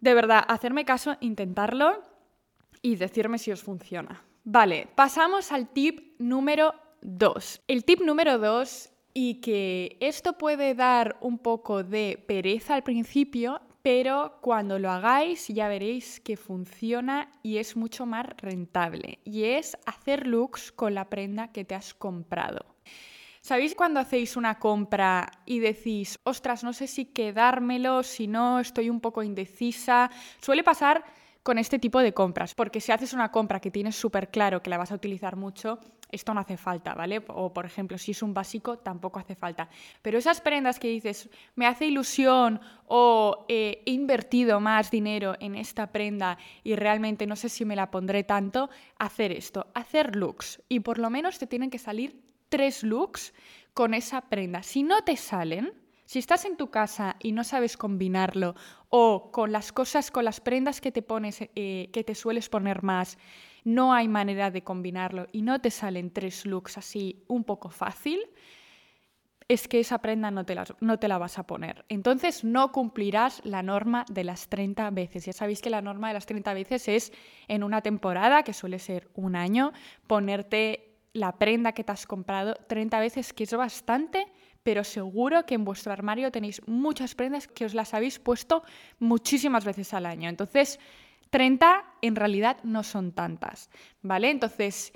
De 0.00 0.14
verdad, 0.14 0.42
hacerme 0.48 0.86
caso, 0.86 1.18
intentarlo 1.20 2.02
y 2.80 2.96
decirme 2.96 3.36
si 3.36 3.52
os 3.52 3.62
funciona. 3.62 4.24
Vale, 4.42 4.88
pasamos 4.94 5.52
al 5.52 5.68
tip 5.68 6.18
número 6.18 6.72
2. 7.02 7.64
El 7.68 7.84
tip 7.84 8.00
número 8.00 8.38
2, 8.38 8.90
y 9.12 9.42
que 9.42 9.98
esto 10.00 10.38
puede 10.38 10.74
dar 10.74 11.18
un 11.20 11.36
poco 11.36 11.82
de 11.84 12.24
pereza 12.26 12.76
al 12.76 12.82
principio, 12.82 13.60
pero 13.82 14.38
cuando 14.40 14.78
lo 14.78 14.90
hagáis 14.90 15.48
ya 15.48 15.68
veréis 15.68 16.18
que 16.20 16.38
funciona 16.38 17.30
y 17.42 17.58
es 17.58 17.76
mucho 17.76 18.06
más 18.06 18.24
rentable. 18.38 19.18
Y 19.22 19.44
es 19.44 19.76
hacer 19.84 20.26
looks 20.26 20.72
con 20.72 20.94
la 20.94 21.10
prenda 21.10 21.52
que 21.52 21.66
te 21.66 21.74
has 21.74 21.92
comprado. 21.92 22.64
¿Sabéis 23.42 23.74
cuando 23.74 24.00
hacéis 24.00 24.36
una 24.36 24.58
compra 24.58 25.30
y 25.46 25.60
decís, 25.60 26.18
ostras, 26.24 26.62
no 26.62 26.74
sé 26.74 26.86
si 26.86 27.06
quedármelo, 27.06 28.02
si 28.02 28.26
no, 28.26 28.60
estoy 28.60 28.90
un 28.90 29.00
poco 29.00 29.22
indecisa? 29.22 30.10
Suele 30.42 30.62
pasar 30.62 31.02
con 31.42 31.56
este 31.56 31.78
tipo 31.78 32.00
de 32.00 32.12
compras, 32.12 32.54
porque 32.54 32.82
si 32.82 32.92
haces 32.92 33.14
una 33.14 33.32
compra 33.32 33.58
que 33.58 33.70
tienes 33.70 33.96
súper 33.96 34.30
claro 34.30 34.62
que 34.62 34.68
la 34.68 34.76
vas 34.76 34.92
a 34.92 34.94
utilizar 34.94 35.36
mucho, 35.36 35.80
esto 36.10 36.34
no 36.34 36.40
hace 36.40 36.58
falta, 36.58 36.94
¿vale? 36.94 37.24
O 37.28 37.50
por 37.54 37.64
ejemplo, 37.64 37.96
si 37.96 38.10
es 38.10 38.22
un 38.22 38.34
básico, 38.34 38.76
tampoco 38.76 39.18
hace 39.18 39.34
falta. 39.34 39.70
Pero 40.02 40.18
esas 40.18 40.42
prendas 40.42 40.78
que 40.78 40.88
dices, 40.88 41.30
me 41.54 41.66
hace 41.66 41.86
ilusión 41.86 42.60
o 42.88 43.46
eh, 43.48 43.82
he 43.86 43.92
invertido 43.92 44.60
más 44.60 44.90
dinero 44.90 45.34
en 45.40 45.54
esta 45.54 45.92
prenda 45.92 46.36
y 46.62 46.76
realmente 46.76 47.26
no 47.26 47.36
sé 47.36 47.48
si 47.48 47.64
me 47.64 47.74
la 47.74 47.90
pondré 47.90 48.22
tanto, 48.22 48.68
hacer 48.98 49.32
esto, 49.32 49.68
hacer 49.72 50.14
looks. 50.14 50.60
Y 50.68 50.80
por 50.80 50.98
lo 50.98 51.08
menos 51.08 51.38
te 51.38 51.46
tienen 51.46 51.70
que 51.70 51.78
salir 51.78 52.29
tres 52.50 52.82
looks 52.82 53.32
con 53.72 53.94
esa 53.94 54.20
prenda. 54.28 54.62
Si 54.62 54.82
no 54.82 55.02
te 55.02 55.16
salen, 55.16 55.72
Si 56.10 56.18
estás 56.18 56.44
en 56.44 56.56
tu 56.56 56.70
casa 56.70 57.14
y 57.20 57.30
no 57.30 57.44
sabes 57.44 57.76
combinarlo, 57.76 58.56
o 58.88 59.30
con 59.30 59.52
las 59.52 59.70
cosas, 59.70 60.10
con 60.10 60.24
las 60.24 60.40
prendas 60.40 60.80
que 60.80 60.90
te 60.90 61.02
pones, 61.02 61.40
eh, 61.54 61.88
que 61.92 62.02
te 62.02 62.16
sueles 62.16 62.48
poner 62.48 62.82
más, 62.82 63.16
no 63.62 63.92
hay 63.92 64.08
manera 64.08 64.50
de 64.50 64.64
combinarlo 64.64 65.28
y 65.30 65.42
no 65.42 65.60
te 65.60 65.70
salen 65.70 66.10
tres 66.10 66.46
looks 66.46 66.78
así 66.78 67.22
un 67.28 67.44
poco 67.44 67.70
fácil, 67.70 68.18
es 69.46 69.68
que 69.68 69.78
esa 69.78 69.98
prenda 69.98 70.32
no 70.32 70.44
te, 70.44 70.56
la, 70.56 70.64
no 70.80 70.98
te 70.98 71.06
la 71.06 71.18
vas 71.18 71.38
a 71.38 71.46
poner. 71.46 71.84
Entonces 71.88 72.42
no 72.42 72.72
cumplirás 72.72 73.40
la 73.44 73.62
norma 73.62 74.04
de 74.08 74.24
las 74.24 74.48
30 74.48 74.90
veces. 74.90 75.26
Ya 75.26 75.32
sabéis 75.32 75.62
que 75.62 75.70
la 75.70 75.80
norma 75.80 76.08
de 76.08 76.14
las 76.14 76.26
30 76.26 76.54
veces 76.54 76.88
es 76.88 77.12
en 77.46 77.62
una 77.62 77.82
temporada, 77.82 78.42
que 78.42 78.52
suele 78.52 78.80
ser 78.80 79.08
un 79.14 79.36
año, 79.36 79.72
ponerte 80.08 80.89
la 81.12 81.38
prenda 81.38 81.72
que 81.72 81.84
te 81.84 81.92
has 81.92 82.06
comprado 82.06 82.54
30 82.68 83.00
veces, 83.00 83.32
que 83.32 83.44
es 83.44 83.52
bastante, 83.54 84.26
pero 84.62 84.84
seguro 84.84 85.46
que 85.46 85.54
en 85.54 85.64
vuestro 85.64 85.92
armario 85.92 86.30
tenéis 86.30 86.62
muchas 86.66 87.14
prendas 87.14 87.48
que 87.48 87.64
os 87.64 87.74
las 87.74 87.94
habéis 87.94 88.18
puesto 88.18 88.62
muchísimas 88.98 89.64
veces 89.64 89.92
al 89.94 90.06
año. 90.06 90.28
Entonces, 90.28 90.78
30 91.30 91.84
en 92.02 92.16
realidad 92.16 92.58
no 92.62 92.82
son 92.82 93.12
tantas, 93.12 93.70
¿vale? 94.02 94.30
Entonces, 94.30 94.92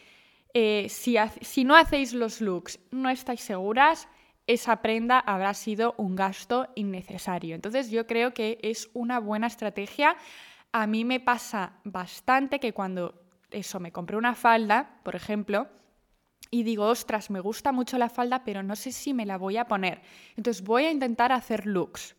eh, 0.52 0.86
si, 0.88 1.16
si 1.40 1.64
no 1.64 1.76
hacéis 1.76 2.12
los 2.12 2.40
looks, 2.40 2.78
no 2.90 3.08
estáis 3.08 3.40
seguras, 3.40 4.08
esa 4.46 4.82
prenda 4.82 5.18
habrá 5.20 5.54
sido 5.54 5.94
un 5.96 6.16
gasto 6.16 6.68
innecesario. 6.74 7.54
Entonces 7.54 7.90
yo 7.90 8.06
creo 8.06 8.34
que 8.34 8.58
es 8.62 8.90
una 8.92 9.18
buena 9.18 9.46
estrategia. 9.46 10.16
A 10.72 10.86
mí 10.86 11.04
me 11.04 11.18
pasa 11.18 11.72
bastante 11.84 12.60
que 12.60 12.72
cuando 12.72 13.22
eso 13.50 13.80
me 13.80 13.92
compré 13.92 14.16
una 14.16 14.34
falda, 14.34 15.00
por 15.02 15.16
ejemplo, 15.16 15.68
y 16.54 16.62
digo, 16.62 16.86
ostras, 16.86 17.30
me 17.30 17.40
gusta 17.40 17.72
mucho 17.72 17.98
la 17.98 18.08
falda, 18.08 18.44
pero 18.44 18.62
no 18.62 18.76
sé 18.76 18.92
si 18.92 19.12
me 19.12 19.26
la 19.26 19.38
voy 19.38 19.56
a 19.56 19.66
poner. 19.66 20.02
Entonces 20.36 20.62
voy 20.62 20.84
a 20.84 20.92
intentar 20.92 21.32
hacer 21.32 21.66
looks. 21.66 22.14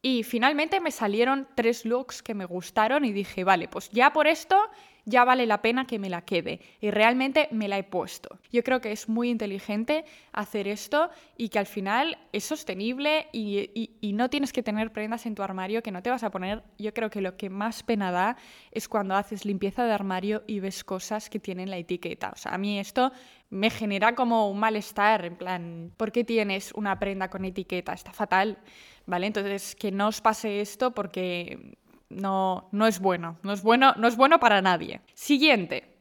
Y 0.00 0.22
finalmente 0.22 0.80
me 0.80 0.90
salieron 0.90 1.46
tres 1.54 1.84
looks 1.84 2.22
que 2.22 2.32
me 2.32 2.46
gustaron 2.46 3.04
y 3.04 3.12
dije, 3.12 3.44
vale, 3.44 3.68
pues 3.68 3.90
ya 3.90 4.14
por 4.14 4.26
esto 4.26 4.56
ya 5.04 5.24
vale 5.24 5.46
la 5.46 5.62
pena 5.62 5.86
que 5.86 5.98
me 5.98 6.10
la 6.10 6.22
quede. 6.22 6.60
Y 6.80 6.90
realmente 6.90 7.48
me 7.50 7.68
la 7.68 7.78
he 7.78 7.82
puesto. 7.82 8.38
Yo 8.52 8.62
creo 8.62 8.80
que 8.80 8.92
es 8.92 9.08
muy 9.08 9.30
inteligente 9.30 10.04
hacer 10.32 10.68
esto 10.68 11.10
y 11.36 11.48
que 11.48 11.58
al 11.58 11.66
final 11.66 12.18
es 12.32 12.44
sostenible 12.44 13.28
y, 13.32 13.90
no 14.18 14.30
tienes 14.30 14.52
que 14.52 14.64
tener 14.64 14.92
prendas 14.92 15.26
en 15.26 15.36
tu 15.36 15.44
armario 15.44 15.80
que 15.80 15.92
no 15.92 16.02
te 16.02 16.10
vas 16.10 16.24
a 16.24 16.30
poner. 16.30 16.62
Yo 16.76 16.92
creo 16.92 17.08
que 17.08 17.20
lo 17.20 17.36
que 17.36 17.50
más 17.50 17.84
pena 17.84 18.10
da 18.10 18.36
es 18.72 18.88
cuando 18.88 19.14
haces 19.14 19.44
limpieza 19.44 19.84
de 19.84 19.92
armario 19.92 20.42
y 20.46 20.58
ves 20.58 20.82
cosas 20.82 21.30
que 21.30 21.38
tienen 21.38 21.70
la 21.70 21.76
etiqueta. 21.76 22.30
O 22.34 22.36
sea, 22.36 22.52
a 22.54 22.58
mí 22.58 22.80
esto 22.80 23.12
me 23.50 23.70
genera 23.70 24.14
como 24.14 24.50
un 24.50 24.58
malestar, 24.58 25.24
en 25.24 25.36
plan, 25.36 25.92
¿por 25.96 26.10
qué 26.10 26.24
tienes 26.24 26.72
una 26.72 26.98
prenda 26.98 27.30
con 27.30 27.44
etiqueta? 27.44 27.92
Está 27.92 28.12
fatal, 28.12 28.58
¿vale? 29.06 29.28
Entonces, 29.28 29.76
que 29.76 29.92
no 29.92 30.08
os 30.08 30.20
pase 30.20 30.60
esto 30.60 30.92
porque 30.92 31.78
no, 32.08 32.68
no 32.72 32.86
es 32.86 33.00
bueno, 33.00 33.38
no 33.42 33.52
es 33.52 33.62
bueno, 33.62 33.94
no 33.96 34.08
es 34.08 34.16
bueno 34.16 34.40
para 34.40 34.62
nadie. 34.62 35.00
Siguiente. 35.14 35.94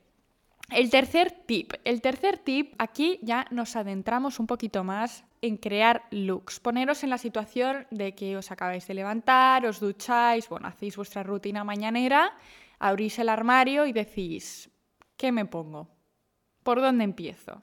El 0.70 0.90
tercer 0.90 1.32
tip. 1.46 1.74
El 1.86 2.02
tercer 2.02 2.38
tip, 2.38 2.74
aquí 2.78 3.20
ya 3.22 3.48
nos 3.52 3.76
adentramos 3.76 4.40
un 4.40 4.48
poquito 4.48 4.84
más 4.84 5.24
en 5.42 5.58
crear 5.58 6.04
looks. 6.12 6.60
Poneros 6.60 7.04
en 7.04 7.10
la 7.10 7.18
situación 7.18 7.88
de 7.90 8.14
que 8.16 8.36
os 8.36 8.52
acabáis 8.52 8.86
de 8.88 8.94
levantar, 8.94 9.66
os 9.66 9.80
ducháis, 9.80 10.50
bueno, 10.50 10.68
hacéis 10.68 10.98
vuestra 10.98 11.24
rutina 11.24 11.64
mañanera, 11.64 12.34
abrís 12.80 13.18
el 13.20 13.30
armario 13.30 13.86
y 13.86 13.94
decís, 13.94 14.70
¿qué 15.16 15.32
me 15.32 15.46
pongo? 15.46 15.88
¿Por 16.64 16.82
dónde 16.82 17.06
empiezo? 17.06 17.62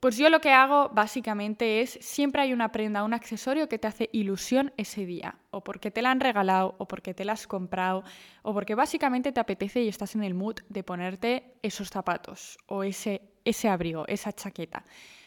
Pues 0.00 0.16
yo 0.16 0.30
lo 0.30 0.40
que 0.40 0.50
hago 0.50 0.88
básicamente 0.94 1.82
es, 1.82 1.98
siempre 2.00 2.40
hay 2.40 2.54
una 2.54 2.72
prenda, 2.72 3.04
un 3.04 3.12
accesorio 3.12 3.68
que 3.68 3.78
te 3.78 3.86
hace 3.86 4.08
ilusión 4.12 4.72
ese 4.78 5.04
día, 5.04 5.36
o 5.50 5.62
porque 5.62 5.90
te 5.90 6.00
la 6.00 6.10
han 6.10 6.20
regalado, 6.20 6.74
o 6.78 6.88
porque 6.88 7.12
te 7.12 7.26
la 7.26 7.34
has 7.34 7.46
comprado, 7.46 8.02
o 8.42 8.54
porque 8.54 8.74
básicamente 8.74 9.30
te 9.30 9.40
apetece 9.40 9.82
y 9.82 9.88
estás 9.88 10.14
en 10.14 10.24
el 10.24 10.32
mood 10.32 10.60
de 10.70 10.82
ponerte 10.82 11.52
esos 11.62 11.90
zapatos, 11.90 12.58
o 12.66 12.82
ese, 12.82 13.20
ese 13.44 13.68
abrigo, 13.68 14.06
esa 14.08 14.32
chaqueta. 14.32 14.84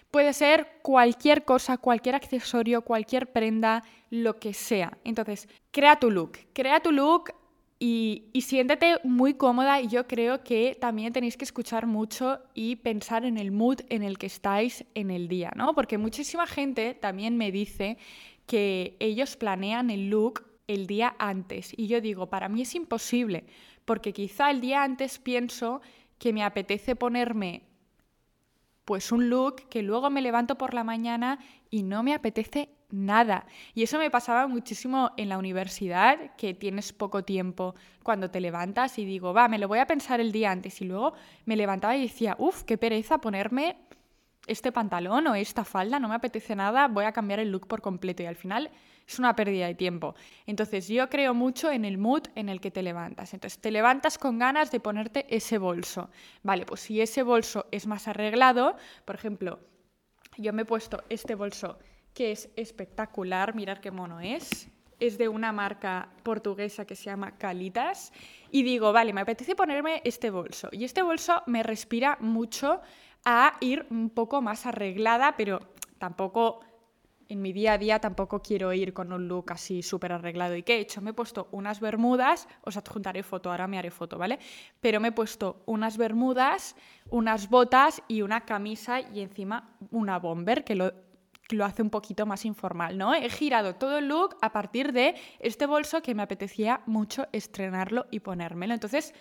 Puede 0.09 0.33
ser 0.33 0.79
cualquier 0.81 1.45
cosa, 1.45 1.77
cualquier 1.77 2.15
accesorio, 2.15 2.81
cualquier 2.81 3.31
prenda, 3.31 3.83
lo 4.09 4.39
que 4.39 4.55
sea. 4.55 4.97
Entonces, 5.03 5.47
crea 5.71 5.99
tu 5.99 6.09
look. 6.09 6.37
Crea 6.53 6.79
tu 6.79 6.91
look 6.91 7.31
y, 7.85 8.39
siéntete 8.39 8.95
muy 9.03 9.33
cómoda 9.33 9.81
y 9.81 9.89
yo 9.89 10.07
creo 10.07 10.41
que 10.41 10.77
también 10.79 11.11
tenéis 11.11 11.35
que 11.35 11.43
escuchar 11.43 11.85
mucho 11.85 12.39
y 12.53 12.77
pensar 12.77 13.25
en 13.25 13.37
el 13.37 13.51
mood 13.51 13.81
en 13.89 14.03
el 14.03 14.17
que 14.17 14.27
estáis 14.27 14.85
en 14.95 15.11
el 15.11 15.27
día, 15.27 15.51
¿no? 15.57 15.75
Porque 15.75 15.97
muchísima 15.97 16.47
gente 16.47 16.93
también 16.93 17.35
me 17.35 17.51
dice 17.51 17.97
que 18.47 18.95
ellos 19.01 19.35
planean 19.35 19.89
el 19.89 20.09
look 20.09 20.45
el 20.67 20.87
día 20.87 21.13
antes 21.19 21.73
y 21.75 21.87
yo 21.87 21.99
digo, 21.99 22.29
para 22.29 22.47
mí 22.47 22.61
es 22.61 22.73
imposible, 22.73 23.43
porque 23.83 24.13
quizá 24.13 24.49
el 24.49 24.61
día 24.61 24.81
antes 24.81 25.19
pienso 25.19 25.81
que 26.19 26.31
me 26.31 26.45
apetece 26.45 26.95
ponerme 26.95 27.63
pues 28.85 29.11
un 29.11 29.29
look 29.29 29.67
que 29.69 29.81
luego 29.81 30.09
me 30.09 30.21
levanto 30.21 30.57
por 30.57 30.73
la 30.73 30.83
mañana 30.83 31.39
y 31.69 31.83
no 31.83 32.03
me 32.03 32.13
apetece 32.13 32.69
nada. 32.89 33.45
Y 33.73 33.83
eso 33.83 33.97
me 33.97 34.11
pasaba 34.11 34.47
muchísimo 34.47 35.11
en 35.17 35.29
la 35.29 35.37
universidad, 35.37 36.35
que 36.35 36.53
tienes 36.53 36.93
poco 36.93 37.23
tiempo 37.23 37.75
cuando 38.03 38.29
te 38.29 38.39
levantas 38.39 38.99
y 38.99 39.05
digo, 39.05 39.33
va, 39.33 39.47
me 39.47 39.57
lo 39.57 39.67
voy 39.67 39.79
a 39.79 39.87
pensar 39.87 40.19
el 40.19 40.31
día 40.31 40.51
antes. 40.51 40.81
Y 40.81 40.85
luego 40.85 41.13
me 41.45 41.55
levantaba 41.55 41.95
y 41.95 42.03
decía, 42.03 42.35
uff, 42.37 42.63
qué 42.63 42.77
pereza 42.77 43.19
ponerme 43.19 43.77
este 44.45 44.71
pantalón 44.71 45.25
o 45.27 45.35
esta 45.35 45.63
falda, 45.63 45.99
no 45.99 46.09
me 46.09 46.15
apetece 46.15 46.55
nada, 46.55 46.87
voy 46.87 47.05
a 47.05 47.13
cambiar 47.13 47.39
el 47.39 47.51
look 47.51 47.67
por 47.67 47.81
completo. 47.81 48.23
Y 48.23 48.27
al 48.27 48.35
final 48.35 48.69
es 49.07 49.19
una 49.19 49.35
pérdida 49.35 49.67
de 49.67 49.75
tiempo. 49.75 50.15
Entonces 50.45 50.87
yo 50.87 51.09
creo 51.09 51.33
mucho 51.33 51.71
en 51.71 51.85
el 51.85 51.97
mood 51.97 52.23
en 52.35 52.49
el 52.49 52.61
que 52.61 52.71
te 52.71 52.83
levantas. 52.83 53.33
Entonces 53.33 53.59
te 53.59 53.71
levantas 53.71 54.17
con 54.17 54.39
ganas 54.39 54.71
de 54.71 54.79
ponerte 54.79 55.25
ese 55.35 55.57
bolso. 55.57 56.09
Vale, 56.41 56.65
pues 56.65 56.81
si 56.81 57.01
ese 57.01 57.23
bolso 57.23 57.65
es 57.71 57.87
más 57.87 58.07
arreglado, 58.07 58.75
por 59.05 59.15
ejemplo, 59.15 59.59
yo 60.37 60.53
me 60.53 60.63
he 60.63 60.65
puesto 60.65 61.03
este 61.09 61.35
bolso 61.35 61.77
que 62.13 62.31
es 62.31 62.49
espectacular, 62.55 63.55
mirar 63.55 63.81
qué 63.81 63.91
mono 63.91 64.19
es. 64.19 64.69
Es 64.99 65.17
de 65.17 65.27
una 65.27 65.51
marca 65.51 66.09
portuguesa 66.23 66.85
que 66.85 66.95
se 66.95 67.05
llama 67.05 67.37
Calitas. 67.37 68.13
Y 68.51 68.63
digo, 68.63 68.93
vale, 68.93 69.11
me 69.11 69.21
apetece 69.21 69.55
ponerme 69.55 70.01
este 70.05 70.29
bolso. 70.29 70.69
Y 70.71 70.85
este 70.85 71.01
bolso 71.01 71.43
me 71.45 71.63
respira 71.63 72.17
mucho 72.21 72.81
a 73.25 73.57
ir 73.59 73.85
un 73.89 74.09
poco 74.09 74.41
más 74.41 74.65
arreglada, 74.65 75.35
pero 75.35 75.59
tampoco 75.97 76.61
en 77.33 77.41
mi 77.41 77.51
día 77.51 77.73
a 77.73 77.77
día 77.77 77.99
tampoco 77.99 78.41
quiero 78.41 78.71
ir 78.73 78.93
con 78.93 79.11
un 79.11 79.27
look 79.27 79.51
así 79.51 79.81
súper 79.81 80.13
arreglado. 80.13 80.55
¿Y 80.55 80.63
qué 80.63 80.75
he 80.75 80.79
hecho? 80.79 81.01
Me 81.01 81.09
he 81.09 81.13
puesto 81.13 81.47
unas 81.51 81.79
bermudas, 81.79 82.47
os 82.61 82.77
adjuntaré 82.77 83.23
foto, 83.23 83.49
ahora 83.49 83.67
me 83.67 83.79
haré 83.79 83.89
foto, 83.89 84.17
¿vale? 84.17 84.37
Pero 84.79 84.99
me 84.99 85.07
he 85.07 85.11
puesto 85.11 85.63
unas 85.65 85.97
bermudas, 85.97 86.75
unas 87.09 87.49
botas 87.49 88.03
y 88.07 88.21
una 88.21 88.41
camisa 88.41 89.01
y 89.01 89.21
encima 89.21 89.75
una 89.91 90.19
bomber, 90.19 90.63
que 90.63 90.75
lo 90.75 90.93
lo 91.49 91.65
hace 91.65 91.81
un 91.81 91.89
poquito 91.89 92.25
más 92.25 92.45
informal, 92.45 92.97
¿no? 92.97 93.13
He 93.13 93.29
girado 93.29 93.75
todo 93.75 93.97
el 93.97 94.07
look 94.07 94.37
a 94.41 94.53
partir 94.53 94.93
de 94.93 95.13
este 95.39 95.65
bolso 95.65 96.01
que 96.01 96.15
me 96.15 96.23
apetecía 96.23 96.81
mucho 96.85 97.27
estrenarlo 97.31 98.07
y 98.11 98.21
ponérmelo. 98.21 98.73
Entonces, 98.73 99.13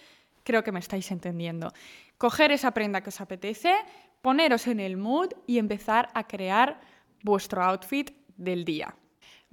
creo 0.44 0.62
que 0.62 0.72
me 0.72 0.78
estáis 0.78 1.10
entendiendo. 1.10 1.72
Coger 2.18 2.52
esa 2.52 2.70
prenda 2.70 3.02
que 3.02 3.08
os 3.08 3.20
apetece, 3.20 3.74
poneros 4.22 4.66
en 4.68 4.80
el 4.80 4.96
mood 4.96 5.30
y 5.46 5.58
empezar 5.58 6.08
a 6.14 6.26
crear 6.26 6.80
vuestro 7.22 7.62
outfit 7.62 8.10
del 8.36 8.64
día. 8.64 8.94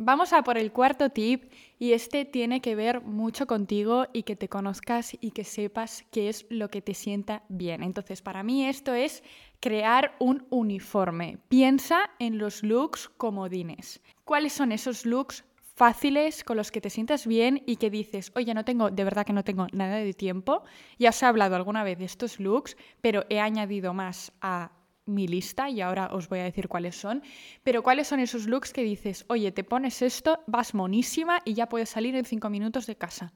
Vamos 0.01 0.31
a 0.31 0.43
por 0.43 0.57
el 0.57 0.71
cuarto 0.71 1.09
tip 1.09 1.51
y 1.77 1.91
este 1.91 2.23
tiene 2.23 2.61
que 2.61 2.73
ver 2.73 3.01
mucho 3.01 3.47
contigo 3.47 4.05
y 4.13 4.23
que 4.23 4.37
te 4.37 4.47
conozcas 4.47 5.17
y 5.19 5.31
que 5.31 5.43
sepas 5.43 6.05
qué 6.09 6.29
es 6.29 6.45
lo 6.49 6.69
que 6.69 6.81
te 6.81 6.93
sienta 6.93 7.43
bien. 7.49 7.83
Entonces, 7.83 8.21
para 8.21 8.41
mí 8.41 8.65
esto 8.65 8.93
es 8.93 9.23
crear 9.59 10.15
un 10.19 10.47
uniforme. 10.51 11.39
Piensa 11.49 12.11
en 12.17 12.37
los 12.37 12.63
looks 12.63 13.09
comodines. 13.09 14.01
¿Cuáles 14.23 14.53
son 14.53 14.71
esos 14.71 15.05
looks 15.05 15.43
fáciles 15.75 16.45
con 16.45 16.55
los 16.55 16.71
que 16.71 16.79
te 16.79 16.89
sientas 16.89 17.27
bien 17.27 17.61
y 17.65 17.75
que 17.75 17.89
dices, 17.89 18.31
oye, 18.35 18.53
no 18.53 18.63
tengo, 18.63 18.91
de 18.91 19.03
verdad 19.03 19.25
que 19.25 19.33
no 19.33 19.43
tengo 19.43 19.67
nada 19.73 19.97
de 19.97 20.13
tiempo? 20.13 20.63
Ya 20.97 21.09
os 21.09 21.21
he 21.21 21.25
hablado 21.25 21.57
alguna 21.57 21.83
vez 21.83 21.97
de 21.97 22.05
estos 22.05 22.39
looks, 22.39 22.77
pero 23.01 23.25
he 23.29 23.41
añadido 23.41 23.93
más 23.93 24.31
a 24.39 24.71
mi 25.09 25.27
lista 25.27 25.69
y 25.69 25.81
ahora 25.81 26.09
os 26.11 26.29
voy 26.29 26.39
a 26.39 26.43
decir 26.43 26.67
cuáles 26.67 26.95
son. 26.95 27.23
Pero 27.63 27.83
cuáles 27.83 28.07
son 28.07 28.19
esos 28.19 28.47
looks 28.47 28.71
que 28.71 28.83
dices, 28.83 29.25
oye, 29.27 29.51
te 29.51 29.63
pones 29.63 30.01
esto, 30.01 30.41
vas 30.47 30.73
monísima 30.73 31.41
y 31.45 31.53
ya 31.53 31.67
puedes 31.67 31.89
salir 31.89 32.15
en 32.15 32.25
cinco 32.25 32.49
minutos 32.49 32.85
de 32.85 32.95
casa. 32.95 33.33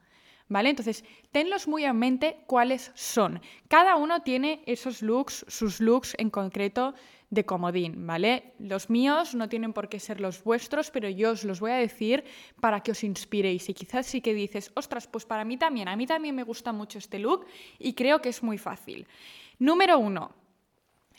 ¿Vale? 0.50 0.70
Entonces, 0.70 1.06
tenlos 1.32 1.68
muy 1.68 1.86
en 1.86 1.98
mente 1.98 2.44
cuáles 2.48 2.92
son. 2.96 3.42
Cada 3.70 3.96
uno 3.96 4.24
tiene 4.24 4.62
esos 4.66 5.02
looks, 5.02 5.46
sus 5.48 5.80
looks 5.80 6.16
en 6.20 6.30
concreto 6.30 6.94
de 7.34 7.46
comodín, 7.46 8.06
¿vale? 8.06 8.54
Los 8.60 8.90
míos 8.90 9.34
no 9.34 9.50
tienen 9.50 9.74
por 9.74 9.90
qué 9.90 10.00
ser 10.00 10.22
los 10.22 10.44
vuestros, 10.44 10.92
pero 10.92 11.10
yo 11.10 11.32
os 11.32 11.44
los 11.44 11.60
voy 11.60 11.72
a 11.72 11.76
decir 11.76 12.24
para 12.60 12.82
que 12.82 12.92
os 12.92 13.04
inspiréis. 13.04 13.70
Y 13.70 13.74
quizás 13.74 14.06
sí 14.06 14.22
que 14.22 14.34
dices, 14.34 14.72
ostras, 14.76 15.08
pues 15.08 15.26
para 15.26 15.44
mí 15.44 15.58
también, 15.58 15.88
a 15.88 15.96
mí 15.96 16.06
también 16.06 16.36
me 16.36 16.44
gusta 16.44 16.72
mucho 16.72 17.00
este 17.00 17.20
look 17.20 17.46
y 17.80 17.94
creo 17.94 18.22
que 18.22 18.30
es 18.30 18.44
muy 18.44 18.58
fácil. 18.58 19.08
Número 19.58 19.98
uno, 19.98 20.36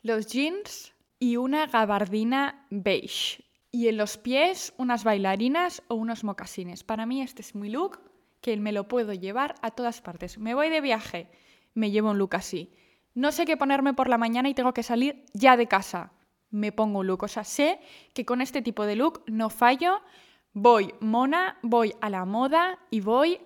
los 0.05 0.27
jeans 0.27 0.93
y 1.19 1.39
una 1.39 1.67
gabardina 1.67 2.67
beige. 2.69 3.43
y 3.73 3.89
en 3.89 3.97
los 3.97 4.19
pies 4.19 4.75
unas 4.77 5.03
bailarinas 5.03 5.83
o 5.89 5.95
unos 5.95 6.23
mocasines. 6.23 6.85
Para 6.85 7.07
mí 7.07 7.23
este 7.23 7.41
es 7.41 7.55
mi 7.55 7.71
look 7.71 7.99
que 8.43 8.57
me 8.59 8.71
lo 8.71 8.87
puedo 8.87 9.15
llevar 9.15 9.55
a 9.63 9.71
todas 9.71 10.03
partes. 10.03 10.37
Me 10.39 10.55
voy 10.55 10.69
de 10.69 10.83
viaje, 10.83 11.29
me 11.73 11.91
llevo 11.91 12.11
un 12.11 12.19
look 12.19 12.37
así. 12.37 12.71
No 13.15 13.33
sé 13.33 13.47
qué 13.47 13.57
ponerme 13.57 13.95
por 13.95 14.09
la 14.09 14.19
mañana 14.19 14.51
y 14.51 14.55
tengo 14.55 14.75
que 14.75 14.83
salir 14.83 15.25
ya 15.33 15.57
de 15.57 15.67
casa. 15.67 16.13
Me 16.51 16.71
pongo 16.71 17.01
un 17.01 17.07
look. 17.07 17.23
O 17.23 17.29
sea, 17.29 17.43
sé 17.43 17.81
que 18.13 18.27
con 18.27 18.43
este 18.43 18.61
tipo 18.61 18.85
de 18.85 18.97
look 18.97 19.23
no 19.27 19.49
fallo. 19.49 20.03
Voy 20.53 20.95
mona, 21.01 21.59
voy 21.63 21.95
a 22.03 22.11
la 22.11 22.27
moda 22.27 22.79
y 22.91 23.01
voy 23.01 23.41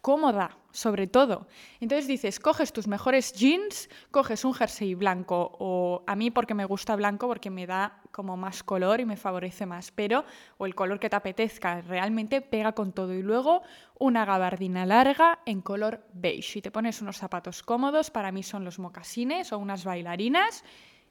cómoda, 0.00 0.56
sobre 0.72 1.06
todo. 1.06 1.46
Entonces 1.80 2.06
dices, 2.06 2.40
coges 2.40 2.72
tus 2.72 2.86
mejores 2.86 3.32
jeans, 3.32 3.90
coges 4.10 4.44
un 4.44 4.54
jersey 4.54 4.94
blanco, 4.94 5.56
o 5.58 6.02
a 6.06 6.16
mí 6.16 6.30
porque 6.30 6.54
me 6.54 6.64
gusta 6.64 6.96
blanco, 6.96 7.26
porque 7.26 7.50
me 7.50 7.66
da 7.66 8.00
como 8.10 8.36
más 8.36 8.62
color 8.62 9.00
y 9.00 9.04
me 9.04 9.16
favorece 9.16 9.66
más, 9.66 9.90
pero, 9.90 10.24
o 10.58 10.66
el 10.66 10.74
color 10.74 10.98
que 10.98 11.10
te 11.10 11.16
apetezca, 11.16 11.80
realmente 11.82 12.40
pega 12.40 12.72
con 12.72 12.92
todo. 12.92 13.14
Y 13.14 13.22
luego 13.22 13.62
una 13.98 14.24
gabardina 14.24 14.86
larga 14.86 15.40
en 15.46 15.60
color 15.60 16.06
beige. 16.12 16.60
Y 16.60 16.62
te 16.62 16.70
pones 16.70 17.02
unos 17.02 17.16
zapatos 17.16 17.62
cómodos, 17.62 18.10
para 18.10 18.32
mí 18.32 18.42
son 18.42 18.64
los 18.64 18.78
mocasines 18.78 19.52
o 19.52 19.58
unas 19.58 19.84
bailarinas, 19.84 20.64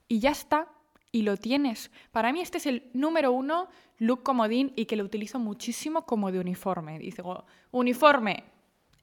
y 0.08 0.20
ya 0.20 0.32
está. 0.32 0.68
Y 1.12 1.24
lo 1.24 1.38
tienes. 1.38 1.90
Para 2.12 2.32
mí 2.32 2.40
este 2.40 2.60
es 2.60 2.68
el 2.68 2.92
número 2.94 3.32
uno 3.32 3.68
look 3.98 4.22
comodín 4.22 4.74
y 4.76 4.86
que 4.86 4.96
lo 4.96 5.04
utilizo 5.04 5.40
muchísimo 5.40 6.06
como 6.06 6.32
de 6.32 6.40
uniforme. 6.40 7.00
Digo, 7.00 7.46
uniforme, 7.72 8.44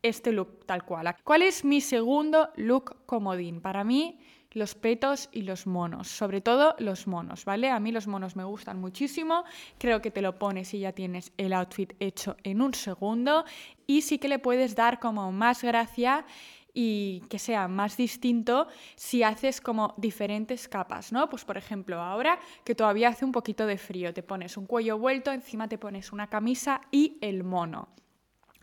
este 0.09 0.33
look 0.33 0.65
tal 0.67 0.85
cual. 0.85 1.15
¿Cuál 1.25 1.43
es 1.43 1.65
mi 1.65 1.81
segundo 1.81 2.51
look 2.57 3.07
comodín? 3.07 3.61
Para 3.61 3.85
mí, 3.85 4.19
los 4.57 4.75
petos 4.75 5.29
y 5.33 5.43
los 5.43 5.67
monos, 5.67 6.09
sobre 6.09 6.41
todo 6.41 6.75
los 6.79 7.07
monos, 7.07 7.45
¿vale? 7.45 7.71
A 7.71 7.79
mí 7.79 7.93
los 7.93 8.07
monos 8.07 8.37
me 8.37 8.45
gustan 8.45 8.81
muchísimo, 8.81 9.45
creo 9.79 10.01
que 10.01 10.11
te 10.11 10.23
lo 10.23 10.39
pones 10.39 10.73
y 10.73 10.79
ya 10.79 10.93
tienes 10.93 11.31
el 11.37 11.53
outfit 11.53 11.93
hecho 12.01 12.37
en 12.43 12.63
un 12.63 12.73
segundo 12.73 13.45
y 13.87 14.01
sí 14.01 14.19
que 14.19 14.29
le 14.29 14.39
puedes 14.39 14.75
dar 14.75 14.99
como 14.99 15.31
más 15.31 15.63
gracia 15.63 16.25
y 16.73 17.23
que 17.29 17.39
sea 17.39 17.69
más 17.69 17.99
distinto 17.99 18.69
si 18.97 19.23
haces 19.23 19.61
como 19.61 19.95
diferentes 19.99 20.69
capas, 20.69 21.13
¿no? 21.13 21.29
Pues 21.29 21.45
por 21.45 21.59
ejemplo, 21.59 22.01
ahora 22.01 22.39
que 22.65 22.75
todavía 22.75 23.09
hace 23.09 23.27
un 23.27 23.33
poquito 23.33 23.67
de 23.67 23.77
frío, 23.77 24.15
te 24.15 24.23
pones 24.23 24.57
un 24.57 24.67
cuello 24.67 24.99
vuelto, 24.99 25.33
encima 25.33 25.69
te 25.69 25.77
pones 25.77 26.13
una 26.13 26.29
camisa 26.29 26.81
y 26.91 27.19
el 27.21 27.45
mono. 27.45 27.89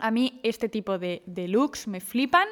A 0.03 0.11
mí 0.11 0.41
este 0.43 0.67
tipo 0.67 0.99
de, 0.99 1.23
looks 1.47 1.87
me 1.87 2.01
flipan 2.01 2.49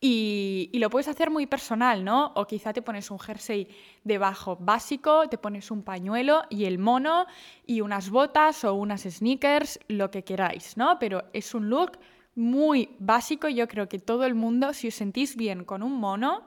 y, 0.00 0.70
lo 0.74 0.90
puedes 0.90 1.08
hacer 1.08 1.28
muy 1.28 1.44
personal, 1.44 2.04
¿no? 2.04 2.30
O 2.36 2.46
quizá 2.46 2.72
te 2.72 2.82
pones 2.82 3.10
un 3.10 3.18
jersey 3.18 3.66
debajo 4.04 4.56
básico, 4.60 5.28
te 5.28 5.36
pones 5.36 5.72
un 5.72 5.82
pañuelo 5.82 6.44
y 6.50 6.66
el 6.66 6.78
mono 6.78 7.26
y 7.66 7.80
unas 7.80 8.10
botas 8.10 8.62
o 8.62 8.74
unas 8.74 9.02
sneakers, 9.02 9.80
lo 9.88 10.12
que 10.12 10.22
queráis, 10.22 10.76
¿no? 10.76 11.00
Pero 11.00 11.24
es 11.32 11.52
un 11.52 11.68
look 11.68 11.98
muy 12.36 12.90
básico. 13.00 13.48
Yo 13.48 13.66
creo 13.66 13.88
que 13.88 13.98
todo 13.98 14.24
el 14.24 14.36
mundo, 14.36 14.72
si 14.72 14.86
os 14.86 14.94
sentís 14.94 15.34
bien 15.34 15.64
con 15.64 15.82
un 15.82 15.98
mono, 15.98 16.46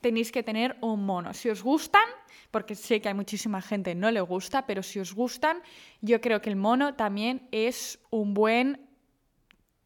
tenéis 0.00 0.30
que 0.30 0.44
tener 0.44 0.76
un 0.80 1.04
mono. 1.04 1.34
Si 1.34 1.50
os 1.50 1.60
gustan, 1.60 2.06
porque 2.52 2.76
sé 2.76 3.00
que 3.00 3.08
hay 3.08 3.14
muchísima 3.14 3.60
gente 3.62 3.90
que 3.90 3.94
no 3.96 4.12
le 4.12 4.20
gusta, 4.20 4.64
pero 4.64 4.84
si 4.84 5.00
os 5.00 5.12
gustan, 5.12 5.60
yo 6.02 6.20
creo 6.20 6.40
que 6.40 6.50
el 6.50 6.56
mono 6.56 6.94
también 6.94 7.48
es 7.50 7.98
un 8.10 8.32
buen 8.32 8.87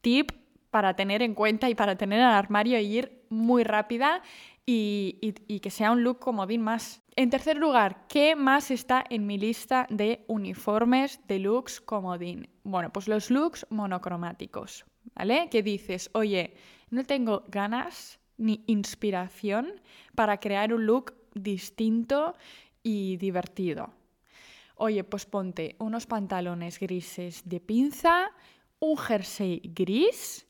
tip 0.03 0.31
para 0.69 0.95
tener 0.95 1.21
en 1.21 1.33
cuenta 1.33 1.69
y 1.69 1.75
para 1.75 1.95
tener 1.95 2.21
al 2.21 2.33
armario 2.33 2.79
y 2.79 2.97
ir 2.97 3.25
muy 3.29 3.63
rápida 3.63 4.21
y, 4.65 5.59
que 5.61 5.69
sea 5.69 5.91
un 5.91 6.03
look 6.03 6.19
comodín 6.19 6.61
más. 6.61 7.01
En 7.15 7.29
tercer 7.29 7.57
lugar, 7.57 8.05
¿qué 8.07 8.35
más 8.35 8.71
está 8.71 9.03
en 9.09 9.25
mi 9.25 9.37
lista 9.37 9.87
de 9.89 10.23
uniformes 10.27 11.19
de 11.27 11.39
looks 11.39 11.79
comodín? 11.81 12.49
Bueno, 12.63 12.91
pues 12.91 13.07
los 13.07 13.29
looks 13.29 13.65
monocromáticos, 13.69 14.85
¿vale? 15.15 15.47
Que 15.49 15.63
dices, 15.63 16.09
oye, 16.13 16.55
no 16.89 17.03
tengo 17.03 17.43
ganas 17.47 18.19
ni 18.37 18.63
inspiración 18.67 19.81
para 20.15 20.39
crear 20.39 20.73
un 20.73 20.85
look 20.85 21.13
distinto 21.33 22.35
y 22.81 23.17
divertido. 23.17 23.91
Oye, 24.75 25.03
pues 25.03 25.25
ponte 25.25 25.75
unos 25.79 26.07
pantalones 26.07 26.79
grises 26.79 27.43
de 27.45 27.59
pinza, 27.59 28.31
un 28.83 28.97
jersey 28.97 29.61
gris 29.63 30.45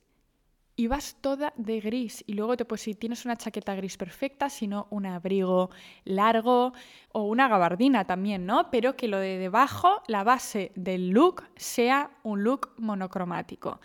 y 0.75 0.87
vas 0.87 1.17
toda 1.21 1.53
de 1.55 1.79
gris. 1.79 2.23
Y 2.25 2.33
luego 2.33 2.57
te 2.57 2.65
pues 2.65 2.81
si 2.81 2.95
tienes 2.95 3.25
una 3.25 3.35
chaqueta 3.35 3.75
gris 3.75 3.95
perfecta, 3.95 4.49
sino 4.49 4.87
un 4.89 5.05
abrigo 5.05 5.69
largo 6.03 6.73
o 7.11 7.23
una 7.23 7.47
gabardina 7.47 8.05
también, 8.05 8.47
¿no? 8.47 8.71
Pero 8.71 8.95
que 8.95 9.07
lo 9.07 9.19
de 9.19 9.37
debajo, 9.37 10.01
la 10.07 10.23
base 10.23 10.71
del 10.73 11.11
look, 11.11 11.43
sea 11.55 12.09
un 12.23 12.43
look 12.43 12.71
monocromático. 12.77 13.79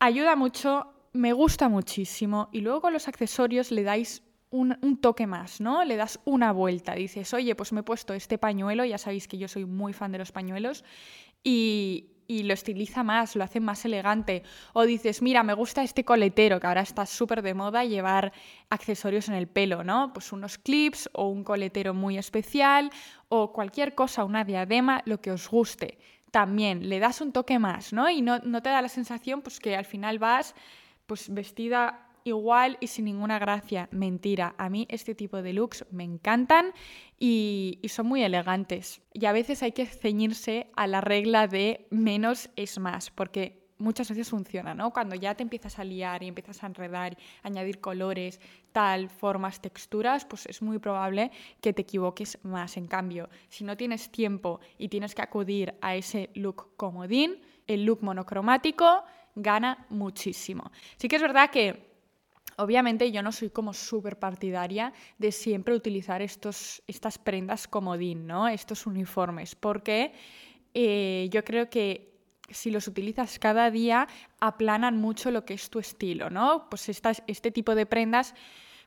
Ayuda 0.00 0.36
mucho, 0.36 0.94
me 1.12 1.34
gusta 1.34 1.68
muchísimo. 1.68 2.48
Y 2.52 2.62
luego 2.62 2.80
con 2.80 2.94
los 2.94 3.08
accesorios 3.08 3.70
le 3.70 3.82
dais 3.82 4.22
un, 4.48 4.98
toque 5.02 5.26
más, 5.26 5.60
¿no? 5.60 5.84
Le 5.84 5.96
das 5.96 6.18
una 6.24 6.50
vuelta. 6.50 6.94
Dices, 6.94 7.34
oye, 7.34 7.54
pues 7.54 7.74
me 7.74 7.80
he 7.80 7.82
puesto 7.82 8.14
este 8.14 8.38
pañuelo, 8.38 8.86
ya 8.86 8.96
sabéis 8.96 9.28
que 9.28 9.36
yo 9.36 9.48
soy 9.48 9.66
muy 9.66 9.92
fan 9.92 10.12
de 10.12 10.18
los 10.18 10.32
pañuelos, 10.32 10.82
y, 11.44 12.15
y 12.26 12.42
lo 12.42 12.54
estiliza 12.54 13.02
más, 13.02 13.36
lo 13.36 13.44
hace 13.44 13.60
más 13.60 13.84
elegante. 13.84 14.42
O 14.72 14.84
dices, 14.84 15.22
mira, 15.22 15.42
me 15.42 15.54
gusta 15.54 15.82
este 15.82 16.04
coletero, 16.04 16.60
que 16.60 16.66
ahora 16.66 16.82
está 16.82 17.06
súper 17.06 17.42
de 17.42 17.54
moda 17.54 17.84
llevar 17.84 18.32
accesorios 18.70 19.28
en 19.28 19.34
el 19.34 19.46
pelo, 19.46 19.84
¿no? 19.84 20.12
Pues 20.12 20.32
unos 20.32 20.58
clips 20.58 21.08
o 21.12 21.28
un 21.28 21.44
coletero 21.44 21.94
muy 21.94 22.18
especial 22.18 22.90
o 23.28 23.52
cualquier 23.52 23.94
cosa, 23.94 24.24
una 24.24 24.44
diadema, 24.44 25.02
lo 25.04 25.20
que 25.20 25.30
os 25.30 25.48
guste. 25.48 25.98
También 26.30 26.88
le 26.88 26.98
das 26.98 27.20
un 27.20 27.32
toque 27.32 27.58
más, 27.58 27.92
¿no? 27.92 28.10
Y 28.10 28.22
no, 28.22 28.38
no 28.40 28.62
te 28.62 28.68
da 28.68 28.82
la 28.82 28.88
sensación 28.88 29.42
pues 29.42 29.58
que 29.60 29.76
al 29.76 29.84
final 29.84 30.18
vas 30.18 30.54
pues 31.06 31.32
vestida 31.32 32.05
igual 32.26 32.76
y 32.80 32.88
sin 32.88 33.06
ninguna 33.06 33.38
gracia. 33.38 33.88
Mentira, 33.92 34.54
a 34.58 34.68
mí 34.68 34.86
este 34.90 35.14
tipo 35.14 35.40
de 35.42 35.52
looks 35.52 35.86
me 35.90 36.04
encantan 36.04 36.72
y, 37.18 37.80
son 37.88 38.06
muy 38.06 38.22
elegantes. 38.22 39.00
Y 39.12 39.26
a 39.26 39.32
veces 39.32 39.62
hay 39.62 39.72
que 39.72 39.86
ceñirse 39.86 40.68
a 40.76 40.86
la 40.86 41.00
regla 41.00 41.46
de 41.46 41.86
menos 41.90 42.50
es 42.56 42.78
más, 42.78 43.10
porque 43.10 43.64
muchas 43.78 44.08
veces 44.08 44.28
funciona, 44.28 44.74
¿no? 44.74 44.92
Cuando 44.92 45.14
ya 45.14 45.34
te 45.34 45.42
empiezas 45.42 45.78
a 45.78 45.84
liar 45.84 46.22
y 46.22 46.28
empiezas 46.28 46.62
a 46.62 46.66
enredar, 46.66 47.16
añadir 47.42 47.80
colores, 47.80 48.40
tal, 48.72 49.08
formas, 49.08 49.60
texturas, 49.60 50.24
pues 50.24 50.46
es 50.46 50.62
muy 50.62 50.78
probable 50.78 51.30
que 51.60 51.72
te 51.72 51.82
equivoques 51.82 52.38
más. 52.42 52.76
En 52.76 52.88
cambio, 52.88 53.28
si 53.48 53.64
no 53.64 53.76
tienes 53.76 54.10
tiempo 54.10 54.60
y 54.78 54.88
tienes 54.88 55.14
que 55.14 55.22
acudir 55.22 55.74
a 55.80 55.94
ese 55.94 56.30
look 56.34 56.76
comodín, 56.76 57.40
el 57.66 57.84
look 57.84 58.02
monocromático 58.02 59.04
gana 59.36 59.86
muchísimo. 59.90 60.72
Sí 60.96 61.08
que 61.08 61.16
es 61.16 61.22
verdad 61.22 61.50
que 61.50 61.95
Obviamente 62.58 63.12
yo 63.12 63.22
no 63.22 63.32
soy 63.32 63.50
como 63.50 63.72
súper 63.72 64.18
partidaria 64.18 64.92
de 65.18 65.32
siempre 65.32 65.74
utilizar 65.74 66.22
estos, 66.22 66.82
estas 66.86 67.18
prendas 67.18 67.68
comodín, 67.68 68.26
¿no? 68.26 68.48
Estos 68.48 68.86
uniformes, 68.86 69.54
porque 69.54 70.12
eh, 70.74 71.28
yo 71.30 71.44
creo 71.44 71.68
que 71.68 72.16
si 72.50 72.70
los 72.70 72.86
utilizas 72.86 73.38
cada 73.38 73.70
día 73.70 74.06
aplanan 74.40 74.96
mucho 74.98 75.30
lo 75.30 75.44
que 75.44 75.54
es 75.54 75.68
tu 75.70 75.78
estilo, 75.78 76.30
¿no? 76.30 76.68
Pues 76.70 76.88
este 76.88 77.50
tipo 77.50 77.74
de 77.74 77.86
prendas, 77.86 78.34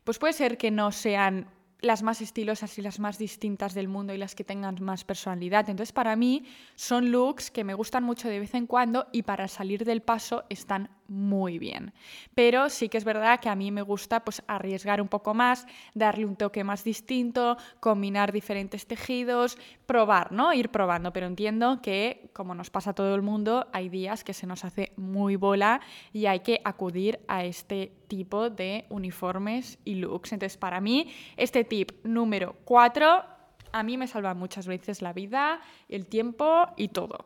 pues 0.04 0.18
puede 0.18 0.34
ser 0.34 0.58
que 0.58 0.72
no 0.72 0.92
sean 0.92 1.48
las 1.82 2.04
más 2.04 2.22
estilosas 2.22 2.78
y 2.78 2.82
las 2.82 3.00
más 3.00 3.18
distintas 3.18 3.74
del 3.74 3.88
mundo 3.88 4.14
y 4.14 4.18
las 4.18 4.36
que 4.36 4.44
tengan 4.44 4.78
más 4.82 5.04
personalidad. 5.04 5.70
Entonces, 5.70 5.94
para 5.94 6.16
mí 6.16 6.46
son 6.76 7.12
looks 7.12 7.52
que 7.52 7.64
me 7.64 7.74
gustan 7.74 8.04
mucho 8.04 8.28
de 8.28 8.40
vez 8.40 8.54
en 8.54 8.68
cuando 8.68 9.08
y 9.12 9.24
para 9.24 9.48
salir 9.48 9.86
del 9.86 10.02
paso 10.02 10.44
están 10.50 10.90
muy 11.10 11.60
bien. 11.60 11.94
Pero 12.36 12.70
sí 12.70 12.88
que 12.88 12.98
es 12.98 13.04
verdad 13.04 13.40
que 13.40 13.50
a 13.50 13.56
mí 13.56 13.72
me 13.72 13.82
gusta 13.82 14.24
pues 14.24 14.44
arriesgar 14.48 15.02
un 15.02 15.08
poco 15.08 15.34
más, 15.34 15.68
darle 15.94 16.26
un 16.26 16.36
toque 16.36 16.64
más 16.64 16.84
distinto, 16.84 17.58
combinar 17.80 18.32
diferentes 18.32 18.86
tejidos, 18.86 19.58
probar, 19.86 20.32
¿no? 20.32 20.54
Ir 20.54 20.70
probando, 20.70 21.12
pero 21.12 21.28
entiendo 21.28 21.82
que 21.82 22.30
como 22.34 22.56
nos 22.56 22.70
pasa 22.70 22.92
a 22.92 22.94
todo 22.94 23.16
el 23.16 23.22
mundo, 23.22 23.68
hay 23.74 23.90
días 23.90 24.24
que 24.24 24.34
se 24.34 24.48
nos 24.48 24.64
hace 24.64 24.94
muy 24.96 25.36
bola 25.36 25.82
y 26.14 26.28
hay 26.28 26.42
que 26.42 26.62
acudir 26.64 27.20
a 27.28 27.44
este 27.44 27.92
tipo 28.08 28.50
de 28.50 28.86
uniformes 28.90 29.80
y 29.84 29.96
looks. 29.96 30.32
Entonces, 30.34 30.58
para 30.58 30.80
mí, 30.80 31.12
este 31.38 31.64
tip 31.64 31.92
número 32.04 32.56
4 32.66 33.40
a 33.72 33.84
mí 33.84 33.98
me 33.98 34.08
salva 34.08 34.34
muchas 34.34 34.68
veces 34.68 35.02
la 35.02 35.14
vida, 35.14 35.62
el 35.88 36.08
tiempo 36.08 36.68
y 36.76 36.90
todo. 36.90 37.26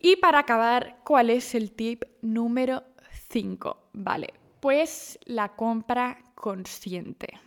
Y 0.00 0.16
para 0.16 0.40
acabar, 0.40 0.98
¿cuál 1.04 1.30
es 1.30 1.54
el 1.54 1.72
tip 1.72 2.04
número 2.22 2.84
5? 3.30 3.90
Vale, 3.94 4.32
pues 4.60 5.18
la 5.24 5.56
compra 5.56 6.18
consciente. 6.34 7.40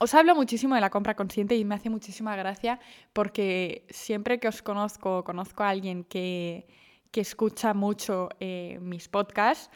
Os 0.00 0.12
hablo 0.12 0.34
muchísimo 0.34 0.74
de 0.74 0.82
la 0.82 0.90
compra 0.90 1.14
consciente 1.14 1.56
y 1.56 1.64
me 1.64 1.76
hace 1.76 1.88
muchísima 1.88 2.36
gracia 2.36 2.78
porque 3.12 3.86
siempre 3.88 4.38
que 4.38 4.48
os 4.48 4.60
conozco, 4.60 5.24
conozco 5.24 5.62
a 5.62 5.70
alguien 5.70 6.04
que, 6.04 6.66
escucha 7.14 7.74
mucho 7.74 8.28
eh, 8.40 8.78
mis 8.82 9.08
podcasts, 9.08 9.70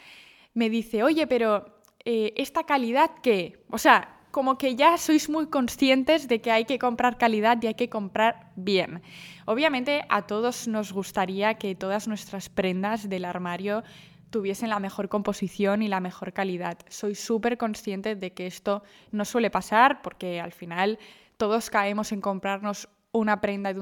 me 0.54 0.68
dice, 0.68 1.04
oye, 1.04 1.28
pero 1.28 1.80
eh, 2.04 2.34
¿esta 2.36 2.64
calidad 2.64 3.12
qué? 3.22 3.64
O 3.70 3.78
sea, 3.78 4.17
como 4.30 4.58
que 4.58 4.76
ya 4.76 4.98
sois 4.98 5.28
muy 5.28 5.46
conscientes 5.46 6.28
de 6.28 6.40
que 6.40 6.50
hay 6.50 6.64
que 6.64 6.78
comprar 6.78 7.18
calidad 7.18 7.58
y 7.62 7.68
hay 7.68 7.74
que 7.74 7.88
comprar 7.88 8.50
bien. 8.56 9.02
Obviamente 9.46 10.04
a 10.08 10.26
todos 10.26 10.68
nos 10.68 10.92
gustaría 10.92 11.54
que 11.54 11.74
todas 11.74 12.08
nuestras 12.08 12.48
prendas 12.48 13.08
del 13.08 13.24
armario 13.24 13.82
tuviesen 14.30 14.68
la 14.68 14.78
mejor 14.78 15.08
composición 15.08 15.82
y 15.82 15.88
la 15.88 16.00
mejor 16.00 16.32
calidad. 16.32 16.78
Soy 16.88 17.14
súper 17.14 17.56
consciente 17.56 18.14
de 18.14 18.32
que 18.32 18.46
esto 18.46 18.82
no 19.10 19.24
suele 19.24 19.50
pasar 19.50 20.02
porque 20.02 20.40
al 20.40 20.52
final 20.52 20.98
todos 21.36 21.70
caemos 21.70 22.12
en 22.12 22.20
comprarnos 22.20 22.88
una 23.12 23.40
prenda 23.40 23.72
de 23.72 23.80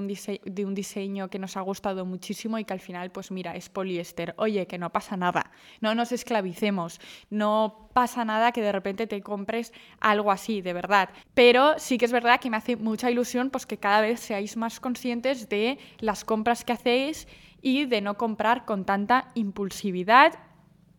un, 0.65 0.75
diseño 0.75 1.29
que 1.29 1.39
nos 1.39 1.57
ha 1.57 1.61
gustado 1.61 2.05
muchísimo 2.05 2.59
y 2.59 2.65
que 2.65 2.73
al 2.73 2.81
final, 2.81 3.11
pues 3.11 3.31
mira, 3.31 3.57
es 3.57 3.69
poliéster. 3.69 4.35
Oye, 4.39 4.67
que 4.67 4.79
no 4.79 4.91
pasa 4.91 5.17
nada, 5.17 5.51
no 5.81 5.95
nos 5.95 6.13
esclavicemos, 6.13 7.01
no 7.29 7.91
pasa 7.93 8.25
nada 8.25 8.53
que 8.53 8.63
de 8.63 8.73
repente 8.73 9.07
te 9.07 9.23
compres 9.23 9.73
algo 10.01 10.31
así, 10.31 10.63
de 10.63 10.73
verdad. 10.73 11.11
Pero 11.35 11.79
sí 11.79 11.99
que 11.99 12.05
es 12.05 12.13
verdad 12.13 12.41
que 12.41 12.51
me 12.51 12.57
hace 12.57 12.77
mucha 12.77 13.11
ilusión 13.11 13.51
pues 13.51 13.67
que 13.67 13.79
cada 13.79 14.01
vez 14.01 14.21
seáis 14.21 14.57
más 14.57 14.79
conscientes 14.79 15.49
de 15.49 15.79
las 15.99 16.25
compras 16.25 16.65
que 16.65 16.73
hacéis 16.73 17.27
y 17.63 17.87
de 17.87 18.01
no 18.01 18.17
comprar 18.17 18.65
con 18.65 18.85
tanta 18.85 19.33
impulsividad 19.35 20.35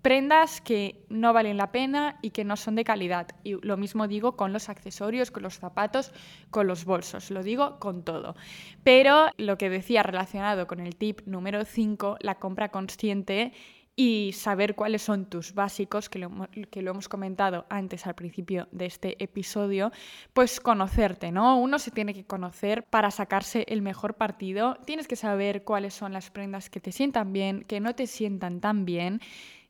prendas 0.01 0.61
que 0.61 1.05
no 1.09 1.33
valen 1.33 1.57
la 1.57 1.71
pena 1.71 2.17
y 2.21 2.31
que 2.31 2.45
no 2.45 2.55
son 2.55 2.75
de 2.75 2.83
calidad. 2.83 3.27
Y 3.43 3.53
lo 3.65 3.77
mismo 3.77 4.07
digo 4.07 4.35
con 4.35 4.53
los 4.53 4.69
accesorios, 4.69 5.31
con 5.31 5.43
los 5.43 5.59
zapatos, 5.59 6.13
con 6.49 6.67
los 6.67 6.85
bolsos, 6.85 7.31
lo 7.31 7.43
digo 7.43 7.79
con 7.79 8.03
todo. 8.03 8.35
Pero 8.83 9.27
lo 9.37 9.57
que 9.57 9.69
decía 9.69 10.03
relacionado 10.03 10.67
con 10.67 10.79
el 10.79 10.95
tip 10.95 11.21
número 11.25 11.65
5, 11.65 12.17
la 12.21 12.35
compra 12.35 12.69
consciente 12.69 13.53
y 13.99 14.31
saber 14.33 14.75
cuáles 14.75 15.01
son 15.01 15.25
tus 15.25 15.55
básicos, 15.55 16.07
que 16.07 16.19
lo, 16.19 16.29
que 16.69 16.83
lo, 16.83 16.91
hemos 16.91 17.09
comentado 17.09 17.65
antes 17.67 18.05
al 18.05 18.13
principio 18.13 18.67
de 18.71 18.85
este 18.85 19.21
episodio, 19.21 19.91
pues 20.33 20.59
conocerte, 20.59 21.31
¿no? 21.31 21.57
Uno 21.57 21.79
se 21.79 21.89
tiene 21.89 22.13
que 22.13 22.23
conocer 22.23 22.83
para 22.83 23.09
sacarse 23.09 23.65
el 23.67 23.81
mejor 23.81 24.13
partido, 24.13 24.77
tienes 24.85 25.07
que 25.07 25.15
saber 25.15 25.63
cuáles 25.63 25.95
son 25.95 26.13
las 26.13 26.29
prendas 26.29 26.69
que 26.69 26.79
te 26.79 26.91
sientan 26.91 27.33
bien, 27.33 27.63
que 27.63 27.79
no 27.79 27.95
te 27.95 28.05
sientan 28.05 28.61
tan 28.61 28.85
bien 28.85 29.19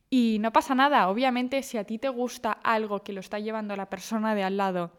y 0.09 0.37
no 0.39 0.53
pasa 0.53 0.73
nada, 0.75 1.09
obviamente 1.09 1.63
si 1.63 1.77
a 1.77 1.83
ti 1.83 1.97
te 1.97 2.09
gusta 2.09 2.51
algo 2.51 3.03
que 3.03 3.13
lo 3.13 3.19
está 3.19 3.39
llevando 3.39 3.75
la 3.75 3.89
persona 3.89 4.35
de 4.35 4.43
al 4.43 4.57
lado, 4.57 4.91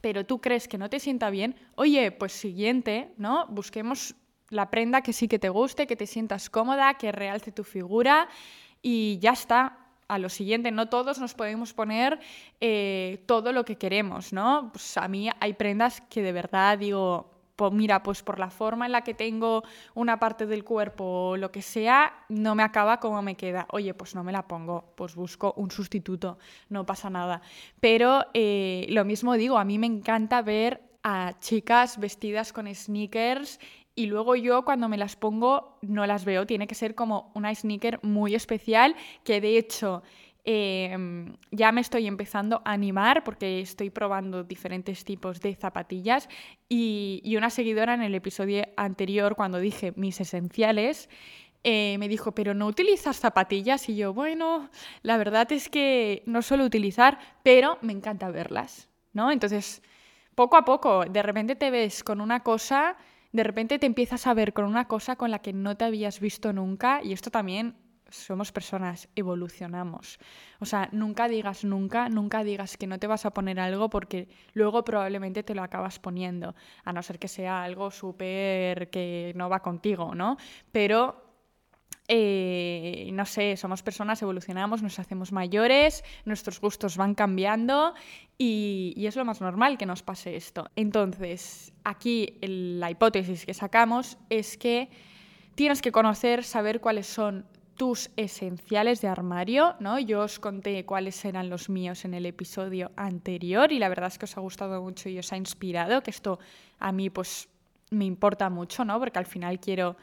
pero 0.00 0.26
tú 0.26 0.40
crees 0.40 0.66
que 0.66 0.78
no 0.78 0.90
te 0.90 0.98
sienta 0.98 1.30
bien, 1.30 1.54
oye, 1.76 2.10
pues 2.10 2.32
siguiente, 2.32 3.14
¿no? 3.18 3.46
Busquemos 3.46 4.16
la 4.50 4.70
prenda 4.70 5.00
que 5.00 5.12
sí 5.12 5.28
que 5.28 5.38
te 5.38 5.48
guste, 5.48 5.86
que 5.86 5.96
te 5.96 6.06
sientas 6.06 6.50
cómoda, 6.50 6.94
que 6.94 7.12
realce 7.12 7.52
tu 7.52 7.64
figura 7.64 8.28
y 8.82 9.18
ya 9.20 9.32
está. 9.32 9.78
A 10.08 10.18
lo 10.18 10.28
siguiente, 10.28 10.70
no 10.72 10.90
todos 10.90 11.18
nos 11.18 11.32
podemos 11.32 11.72
poner 11.72 12.20
eh, 12.60 13.22
todo 13.26 13.52
lo 13.52 13.64
que 13.64 13.76
queremos, 13.76 14.30
¿no? 14.30 14.68
Pues 14.70 14.98
a 14.98 15.08
mí 15.08 15.30
hay 15.40 15.54
prendas 15.54 16.02
que 16.02 16.20
de 16.20 16.32
verdad 16.32 16.76
digo, 16.76 17.31
mira, 17.70 18.02
pues 18.02 18.22
por 18.22 18.38
la 18.38 18.50
forma 18.50 18.86
en 18.86 18.92
la 18.92 19.02
que 19.02 19.14
tengo 19.14 19.62
una 19.94 20.18
parte 20.18 20.46
del 20.46 20.64
cuerpo 20.64 21.04
o 21.04 21.36
lo 21.36 21.52
que 21.52 21.62
sea, 21.62 22.24
no 22.28 22.54
me 22.54 22.62
acaba 22.62 22.98
como 22.98 23.22
me 23.22 23.36
queda. 23.36 23.66
Oye, 23.70 23.94
pues 23.94 24.14
no 24.14 24.24
me 24.24 24.32
la 24.32 24.46
pongo, 24.48 24.92
pues 24.96 25.14
busco 25.14 25.54
un 25.56 25.70
sustituto, 25.70 26.38
no 26.68 26.84
pasa 26.86 27.10
nada. 27.10 27.42
Pero 27.80 28.24
eh, 28.34 28.86
lo 28.90 29.04
mismo 29.04 29.34
digo, 29.34 29.58
a 29.58 29.64
mí 29.64 29.78
me 29.78 29.86
encanta 29.86 30.42
ver 30.42 30.82
a 31.02 31.34
chicas 31.40 31.98
vestidas 31.98 32.52
con 32.52 32.72
sneakers 32.72 33.58
y 33.94 34.06
luego 34.06 34.36
yo 34.36 34.64
cuando 34.64 34.88
me 34.88 34.96
las 34.96 35.16
pongo 35.16 35.78
no 35.82 36.06
las 36.06 36.24
veo, 36.24 36.46
tiene 36.46 36.66
que 36.66 36.74
ser 36.74 36.94
como 36.94 37.30
una 37.34 37.54
sneaker 37.54 38.00
muy 38.02 38.34
especial 38.34 38.96
que 39.24 39.40
de 39.40 39.58
hecho 39.58 40.02
Em, 40.44 41.36
ya 41.52 41.70
me 41.70 41.80
estoy 41.80 42.08
empezando 42.08 42.62
a 42.64 42.72
animar 42.72 43.22
porque 43.22 43.60
estoy 43.60 43.90
probando 43.90 44.42
diferentes 44.42 45.04
tipos 45.04 45.40
de 45.40 45.54
zapatillas 45.54 46.28
y, 46.68 47.22
una 47.36 47.48
seguidora 47.48 47.94
en 47.94 48.02
el 48.02 48.14
episodio 48.14 48.64
anterior, 48.76 49.36
cuando 49.36 49.58
dije 49.58 49.92
mis 49.94 50.20
esenciales, 50.20 51.08
eh, 51.62 51.96
me 51.98 52.08
dijo, 52.08 52.32
pero 52.32 52.54
no 52.54 52.66
utilizas 52.66 53.18
zapatillas 53.18 53.88
y 53.88 53.94
yo, 53.96 54.12
bueno, 54.12 54.68
la 55.02 55.16
verdad 55.16 55.50
es 55.52 55.68
que 55.68 56.24
no 56.26 56.42
suelo 56.42 56.64
utilizar, 56.64 57.18
pero 57.44 57.78
me 57.82 57.92
encanta 57.92 58.30
verlas, 58.30 58.88
¿no? 59.12 59.30
Entonces, 59.30 59.80
poco 60.34 60.56
a 60.56 60.64
poco, 60.64 61.04
de 61.04 61.22
repente 61.22 61.54
te 61.54 61.70
ves 61.70 62.02
con 62.02 62.20
una 62.20 62.42
cosa, 62.42 62.96
de 63.30 63.44
repente 63.44 63.78
te 63.78 63.86
empiezas 63.86 64.26
a 64.26 64.34
ver 64.34 64.52
con 64.52 64.64
una 64.64 64.88
cosa 64.88 65.14
con 65.14 65.30
la 65.30 65.38
que 65.38 65.52
no 65.52 65.76
te 65.76 65.84
habías 65.84 66.18
visto 66.18 66.52
nunca 66.52 67.00
y 67.02 67.12
esto 67.12 67.30
también 67.30 67.76
somos 68.12 68.52
personas, 68.52 69.08
evolucionamos. 69.16 70.18
O 70.60 70.66
sea, 70.66 70.88
nunca 70.92 71.28
digas 71.28 71.64
nunca, 71.64 72.08
nunca 72.08 72.44
digas 72.44 72.76
que 72.76 72.86
no 72.86 72.98
te 72.98 73.06
vas 73.06 73.26
a 73.26 73.30
poner 73.30 73.58
algo 73.58 73.90
porque 73.90 74.28
luego 74.54 74.84
probablemente 74.84 75.42
te 75.42 75.54
lo 75.54 75.62
acabas 75.62 75.98
poniendo, 75.98 76.54
a 76.84 76.92
no 76.92 77.02
ser 77.02 77.18
que 77.18 77.28
sea 77.28 77.64
algo 77.64 77.90
súper 77.90 78.90
que 78.90 79.32
no 79.36 79.48
va 79.48 79.60
contigo, 79.60 80.14
¿no? 80.14 80.36
Pero 80.70 81.32
eh, 82.08 83.10
no 83.12 83.24
sé, 83.24 83.56
somos 83.56 83.82
personas, 83.82 84.20
evolucionamos, 84.22 84.82
nos 84.82 84.98
hacemos 84.98 85.32
mayores, 85.32 86.04
nuestros 86.24 86.60
gustos 86.60 86.96
van 86.96 87.14
cambiando 87.14 87.94
y, 88.36 88.92
y, 88.96 89.06
es 89.06 89.16
lo 89.16 89.24
más 89.24 89.40
normal 89.40 89.78
que 89.78 89.86
nos 89.86 90.02
pase 90.02 90.36
esto. 90.36 90.68
Entonces, 90.74 91.72
aquí 91.84 92.38
la 92.42 92.90
hipótesis 92.90 93.46
que 93.46 93.54
sacamos 93.54 94.18
es 94.30 94.58
que 94.58 94.90
tienes 95.54 95.80
que 95.80 95.92
conocer, 95.92 96.44
saber 96.44 96.80
cuáles 96.80 97.06
son 97.06 97.46
tus 97.82 98.12
esenciales 98.14 99.00
de 99.00 99.08
armario, 99.08 99.74
¿no? 99.80 99.98
Yo 99.98 100.20
os 100.20 100.38
conté 100.38 100.86
cuáles 100.86 101.24
eran 101.24 101.50
los 101.50 101.68
míos 101.68 102.04
en 102.04 102.14
el 102.14 102.26
episodio 102.26 102.92
anterior 102.94 103.72
y 103.72 103.80
la 103.80 103.88
verdad 103.88 104.06
es 104.06 104.18
que 104.18 104.26
os 104.26 104.36
ha 104.36 104.40
gustado 104.40 104.80
mucho 104.80 105.08
y 105.08 105.18
os 105.18 105.32
ha 105.32 105.36
inspirado, 105.36 106.00
que 106.00 106.12
esto 106.12 106.38
a 106.78 106.92
mí 106.92 107.10
pues 107.10 107.48
me 107.90 108.04
importa 108.04 108.48
mucho, 108.50 108.84
¿no? 108.84 109.00
Porque 109.00 109.18
al 109.18 109.26
final 109.26 109.58
quiero 109.58 109.96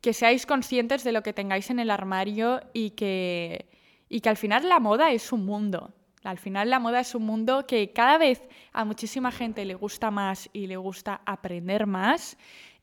que 0.00 0.14
seáis 0.14 0.46
conscientes 0.46 1.04
de 1.04 1.12
lo 1.12 1.22
que 1.22 1.34
tengáis 1.34 1.68
en 1.68 1.78
el 1.78 1.90
armario 1.90 2.62
y 2.72 2.92
que, 2.92 3.66
y 4.08 4.20
que 4.22 4.30
al 4.30 4.38
final 4.38 4.66
la 4.66 4.80
moda 4.80 5.12
es 5.12 5.30
un 5.30 5.44
mundo. 5.44 5.92
Al 6.24 6.38
final 6.38 6.70
la 6.70 6.78
moda 6.78 7.00
es 7.00 7.14
un 7.14 7.24
mundo 7.26 7.66
que 7.66 7.92
cada 7.92 8.16
vez 8.16 8.48
a 8.72 8.86
muchísima 8.86 9.30
gente 9.30 9.66
le 9.66 9.74
gusta 9.74 10.10
más 10.10 10.48
y 10.54 10.68
le 10.68 10.78
gusta 10.78 11.20
aprender 11.26 11.86
más 11.86 12.38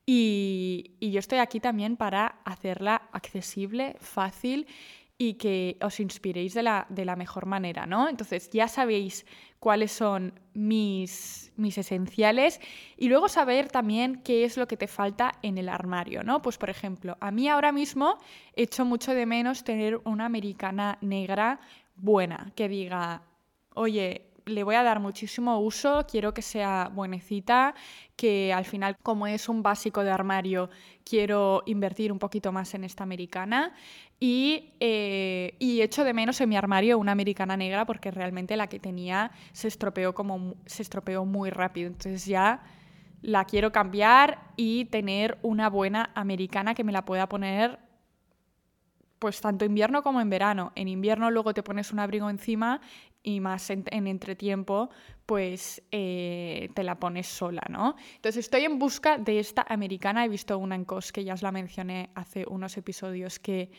y, 0.05 0.95
yo 0.99 1.19
estoy 1.19 1.39
aquí 1.39 1.59
también 1.59 1.95
para 1.95 2.39
hacerla 2.43 3.09
accesible, 3.11 3.95
fácil 3.99 4.67
y 5.17 5.35
que 5.35 5.77
os 5.81 5.99
inspiréis 5.99 6.53
de 6.53 6.63
la, 6.63 6.87
de 6.89 7.05
la, 7.05 7.15
mejor 7.15 7.45
manera, 7.45 7.85
¿no? 7.85 8.09
Entonces 8.09 8.49
ya 8.49 8.67
sabéis 8.67 9.25
cuáles 9.59 9.91
son 9.91 10.33
mis, 10.53 11.53
mis 11.55 11.77
esenciales 11.77 12.59
y 12.97 13.07
luego 13.07 13.29
saber 13.29 13.69
también 13.69 14.21
qué 14.23 14.43
es 14.43 14.57
lo 14.57 14.67
que 14.67 14.75
te 14.75 14.87
falta 14.87 15.33
en 15.41 15.57
el 15.57 15.69
armario, 15.69 16.23
¿no? 16.23 16.41
Pues 16.41 16.57
por 16.57 16.69
ejemplo, 16.69 17.15
a 17.21 17.31
mí 17.31 17.47
ahora 17.47 17.71
mismo 17.71 18.17
echo 18.55 18.85
mucho 18.85 19.13
de 19.13 19.25
menos 19.25 19.63
tener 19.63 20.01
una 20.03 20.25
americana 20.25 20.97
negra 20.99 21.61
buena, 21.95 22.51
que 22.55 22.67
diga, 22.67 23.21
oye, 23.75 24.32
le 24.45 24.63
voy 24.63 24.75
a 24.75 24.83
dar 24.83 24.99
muchísimo 24.99 25.59
uso, 25.59 26.05
quiero 26.09 26.33
que 26.33 26.41
sea 26.41 26.89
buenecita, 26.93 27.75
que 28.15 28.53
al 28.53 28.65
final, 28.65 28.97
como 29.01 29.27
es 29.27 29.49
un 29.49 29.63
básico 29.63 30.03
de 30.03 30.11
armario, 30.11 30.69
quiero 31.03 31.63
invertir 31.65 32.11
un 32.11 32.19
poquito 32.19 32.51
más 32.51 32.73
en 32.73 32.83
esta 32.83 33.03
americana. 33.03 33.73
Y, 34.19 34.71
eh, 34.79 35.55
y, 35.59 35.81
echo 35.81 36.03
de 36.03 36.13
menos 36.13 36.39
en 36.39 36.49
mi 36.49 36.55
armario 36.55 36.97
una 36.97 37.11
americana 37.11 37.57
negra 37.57 37.85
porque 37.85 38.09
realmente 38.09 38.55
la 38.55 38.67
que 38.67 38.79
tenía 38.79 39.31
se 39.51 39.67
estropeó, 39.67 40.13
como, 40.13 40.55
se 40.65 40.81
estropeó 40.81 41.25
muy 41.25 41.49
rápido. 41.49 41.87
Entonces 41.87 42.25
ya 42.25 42.63
la 43.21 43.45
quiero 43.45 43.71
cambiar 43.71 44.39
y 44.55 44.85
tener 44.85 45.37
una 45.41 45.69
buena 45.69 46.11
americana 46.13 46.73
que 46.73 46.83
me 46.83 46.91
la 46.91 47.05
pueda 47.05 47.27
poner 47.27 47.79
pues 49.19 49.39
tanto 49.39 49.63
invierno 49.63 50.03
como 50.03 50.19
en 50.19 50.29
verano. 50.29 50.73
En 50.75 50.89
invierno 50.89 51.31
luego 51.31 51.53
te 51.53 51.63
pones 51.63 51.93
un 51.93 51.99
abrigo 51.99 52.29
encima 52.29 52.81
y 53.23 53.39
más 53.39 53.69
en, 53.69 53.85
entretiempo, 53.89 54.89
pues 55.25 55.81
eh, 55.91 56.69
te 56.75 56.83
la 56.83 56.99
pones 56.99 57.27
sola, 57.27 57.63
¿no? 57.69 57.95
Entonces 58.15 58.45
estoy 58.45 58.65
en 58.65 58.77
busca 58.77 59.17
de 59.17 59.39
esta 59.39 59.65
americana. 59.67 60.25
He 60.25 60.29
visto 60.29 60.57
una 60.57 60.75
en 60.75 60.83
COS 60.83 61.13
que 61.13 61.23
ya 61.23 61.33
os 61.33 61.41
la 61.41 61.51
mencioné 61.51 62.09
hace 62.13 62.45
unos 62.47 62.77
episodios 62.77 63.39
que 63.39 63.71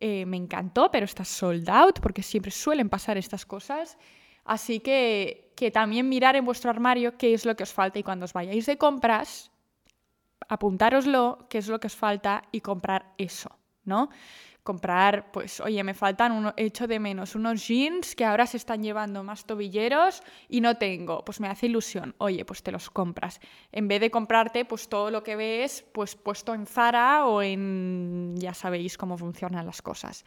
eh, 0.00 0.24
me 0.26 0.38
encantó, 0.38 0.90
pero 0.90 1.04
está 1.04 1.24
sold 1.24 1.68
out 1.68 2.00
porque 2.00 2.22
siempre 2.22 2.50
suelen 2.50 2.88
pasar 2.88 3.18
estas 3.18 3.44
cosas. 3.44 3.98
Así 4.44 4.80
que, 4.80 5.52
que 5.54 5.70
también 5.70 6.08
mirar 6.08 6.34
en 6.34 6.46
vuestro 6.46 6.70
armario 6.70 7.18
qué 7.18 7.34
es 7.34 7.44
lo 7.44 7.54
que 7.54 7.64
os 7.64 7.72
falta 7.72 7.98
y 7.98 8.02
cuando 8.02 8.24
os 8.24 8.32
vayáis 8.32 8.64
de 8.64 8.78
compras, 8.78 9.52
apuntároslo, 10.48 11.46
qué 11.50 11.58
es 11.58 11.68
lo 11.68 11.78
que 11.78 11.88
os 11.88 11.96
falta 11.96 12.42
y 12.50 12.62
comprar 12.62 13.12
eso, 13.18 13.58
¿no? 13.88 14.10
comprar, 14.68 15.32
pues, 15.32 15.60
oye, 15.60 15.82
me 15.82 15.94
faltan, 15.94 16.30
uno, 16.30 16.52
hecho 16.58 16.86
de 16.86 17.00
menos 17.00 17.34
unos 17.34 17.66
jeans 17.66 18.14
que 18.14 18.26
ahora 18.26 18.46
se 18.46 18.58
están 18.58 18.82
llevando 18.82 19.24
más 19.24 19.46
tobilleros 19.46 20.22
y 20.46 20.60
no 20.60 20.76
tengo, 20.76 21.24
pues 21.24 21.40
me 21.40 21.48
hace 21.48 21.68
ilusión, 21.68 22.14
oye, 22.18 22.44
pues 22.44 22.62
te 22.62 22.70
los 22.70 22.90
compras. 22.90 23.40
En 23.72 23.88
vez 23.88 24.02
de 24.02 24.10
comprarte, 24.10 24.66
pues 24.66 24.90
todo 24.90 25.10
lo 25.10 25.22
que 25.22 25.36
ves, 25.36 25.86
pues 25.94 26.16
puesto 26.16 26.52
en 26.52 26.66
Zara 26.66 27.24
o 27.24 27.40
en, 27.40 28.34
ya 28.36 28.52
sabéis 28.52 28.98
cómo 28.98 29.16
funcionan 29.16 29.64
las 29.64 29.80
cosas. 29.80 30.26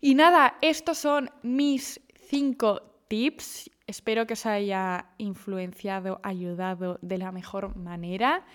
Y 0.00 0.14
nada, 0.14 0.56
estos 0.62 0.96
son 0.96 1.30
mis 1.42 2.00
cinco 2.30 2.80
tips. 3.08 3.70
Espero 3.86 4.26
que 4.26 4.32
os 4.32 4.46
haya 4.46 5.10
influenciado, 5.18 6.20
ayudado 6.22 6.98
de 7.02 7.18
la 7.18 7.32
mejor 7.32 7.76
manera 7.76 8.46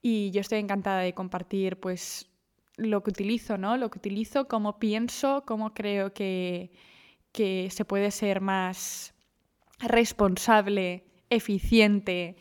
y 0.00 0.30
yo 0.30 0.42
estoy 0.42 0.60
encantada 0.60 1.00
de 1.00 1.12
compartir 1.12 1.80
pues 1.80 2.28
lo 2.76 3.02
que 3.02 3.10
utilizo, 3.10 3.58
¿no? 3.58 3.76
Lo 3.76 3.90
que 3.90 3.98
utilizo, 3.98 4.48
cómo 4.48 4.78
pienso, 4.78 5.44
cómo 5.46 5.74
creo 5.74 6.12
que, 6.12 6.72
que 7.32 7.68
se 7.70 7.84
puede 7.84 8.10
ser 8.10 8.40
más 8.40 9.14
responsable, 9.78 11.04
eficiente 11.30 12.36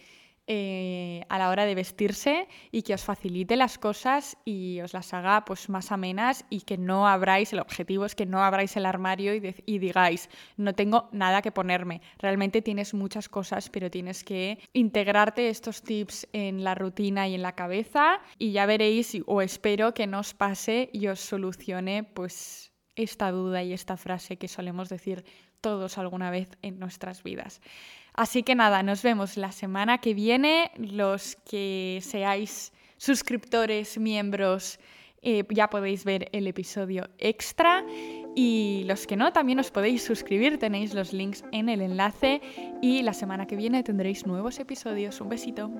eh, 0.47 1.25
a 1.29 1.37
la 1.37 1.49
hora 1.49 1.65
de 1.65 1.75
vestirse 1.75 2.47
y 2.71 2.81
que 2.81 2.93
os 2.93 3.03
facilite 3.03 3.55
las 3.55 3.77
cosas 3.77 4.37
y 4.43 4.81
os 4.81 4.93
las 4.93 5.13
haga 5.13 5.45
pues 5.45 5.69
más 5.69 5.91
amenas 5.91 6.45
y 6.49 6.61
que 6.61 6.77
no 6.77 7.07
abráis, 7.07 7.53
el 7.53 7.59
objetivo 7.59 8.05
es 8.05 8.15
que 8.15 8.25
no 8.25 8.43
abráis 8.43 8.75
el 8.75 8.85
armario 8.85 9.33
y, 9.35 9.55
y 9.65 9.79
digáis, 9.79 10.29
no 10.57 10.73
tengo 10.73 11.09
nada 11.11 11.41
que 11.41 11.51
ponerme. 11.51 12.01
Realmente 12.19 12.61
tienes 12.61 12.93
muchas 12.93 13.29
cosas, 13.29 13.69
pero 13.69 13.89
tienes 13.89 14.23
que 14.23 14.59
integrarte 14.73 15.49
estos 15.49 15.81
tips 15.81 16.27
en 16.33 16.63
la 16.63 16.75
rutina 16.75 17.27
y 17.27 17.35
en 17.35 17.41
la 17.41 17.55
cabeza 17.55 18.19
y 18.37 18.51
ya 18.51 18.65
veréis 18.65 19.17
o 19.25 19.41
espero 19.41 19.93
que 19.93 20.07
no 20.07 20.19
os 20.19 20.33
pase 20.33 20.89
y 20.93 21.07
os 21.07 21.19
solucione 21.19 22.03
pues 22.03 22.71
esta 22.95 23.31
duda 23.31 23.63
y 23.63 23.73
esta 23.73 23.97
frase 23.97 24.37
que 24.37 24.47
solemos 24.47 24.89
decir 24.89 25.23
todos 25.61 25.97
alguna 25.97 26.29
vez 26.29 26.49
en 26.61 26.79
nuestras 26.79 27.23
vidas. 27.23 27.61
Así 28.13 28.43
que 28.43 28.55
nada, 28.55 28.83
nos 28.83 29.01
vemos 29.01 29.37
la 29.37 29.51
semana 29.51 29.97
que 29.97 30.13
viene. 30.13 30.71
Los 30.77 31.35
que 31.49 31.99
seáis 32.01 32.71
suscriptores, 32.97 33.97
miembros, 33.97 34.79
eh, 35.21 35.43
ya 35.49 35.69
podéis 35.69 36.03
ver 36.03 36.29
el 36.31 36.47
episodio 36.47 37.09
extra. 37.17 37.83
Y 38.35 38.83
los 38.85 39.07
que 39.07 39.15
no, 39.15 39.33
también 39.33 39.59
os 39.59 39.71
podéis 39.71 40.03
suscribir, 40.03 40.59
tenéis 40.59 40.93
los 40.93 41.13
links 41.13 41.43
en 41.51 41.69
el 41.69 41.81
enlace. 41.81 42.41
Y 42.81 43.01
la 43.01 43.13
semana 43.13 43.47
que 43.47 43.55
viene 43.55 43.83
tendréis 43.83 44.27
nuevos 44.27 44.59
episodios. 44.59 45.19
Un 45.19 45.29
besito. 45.29 45.71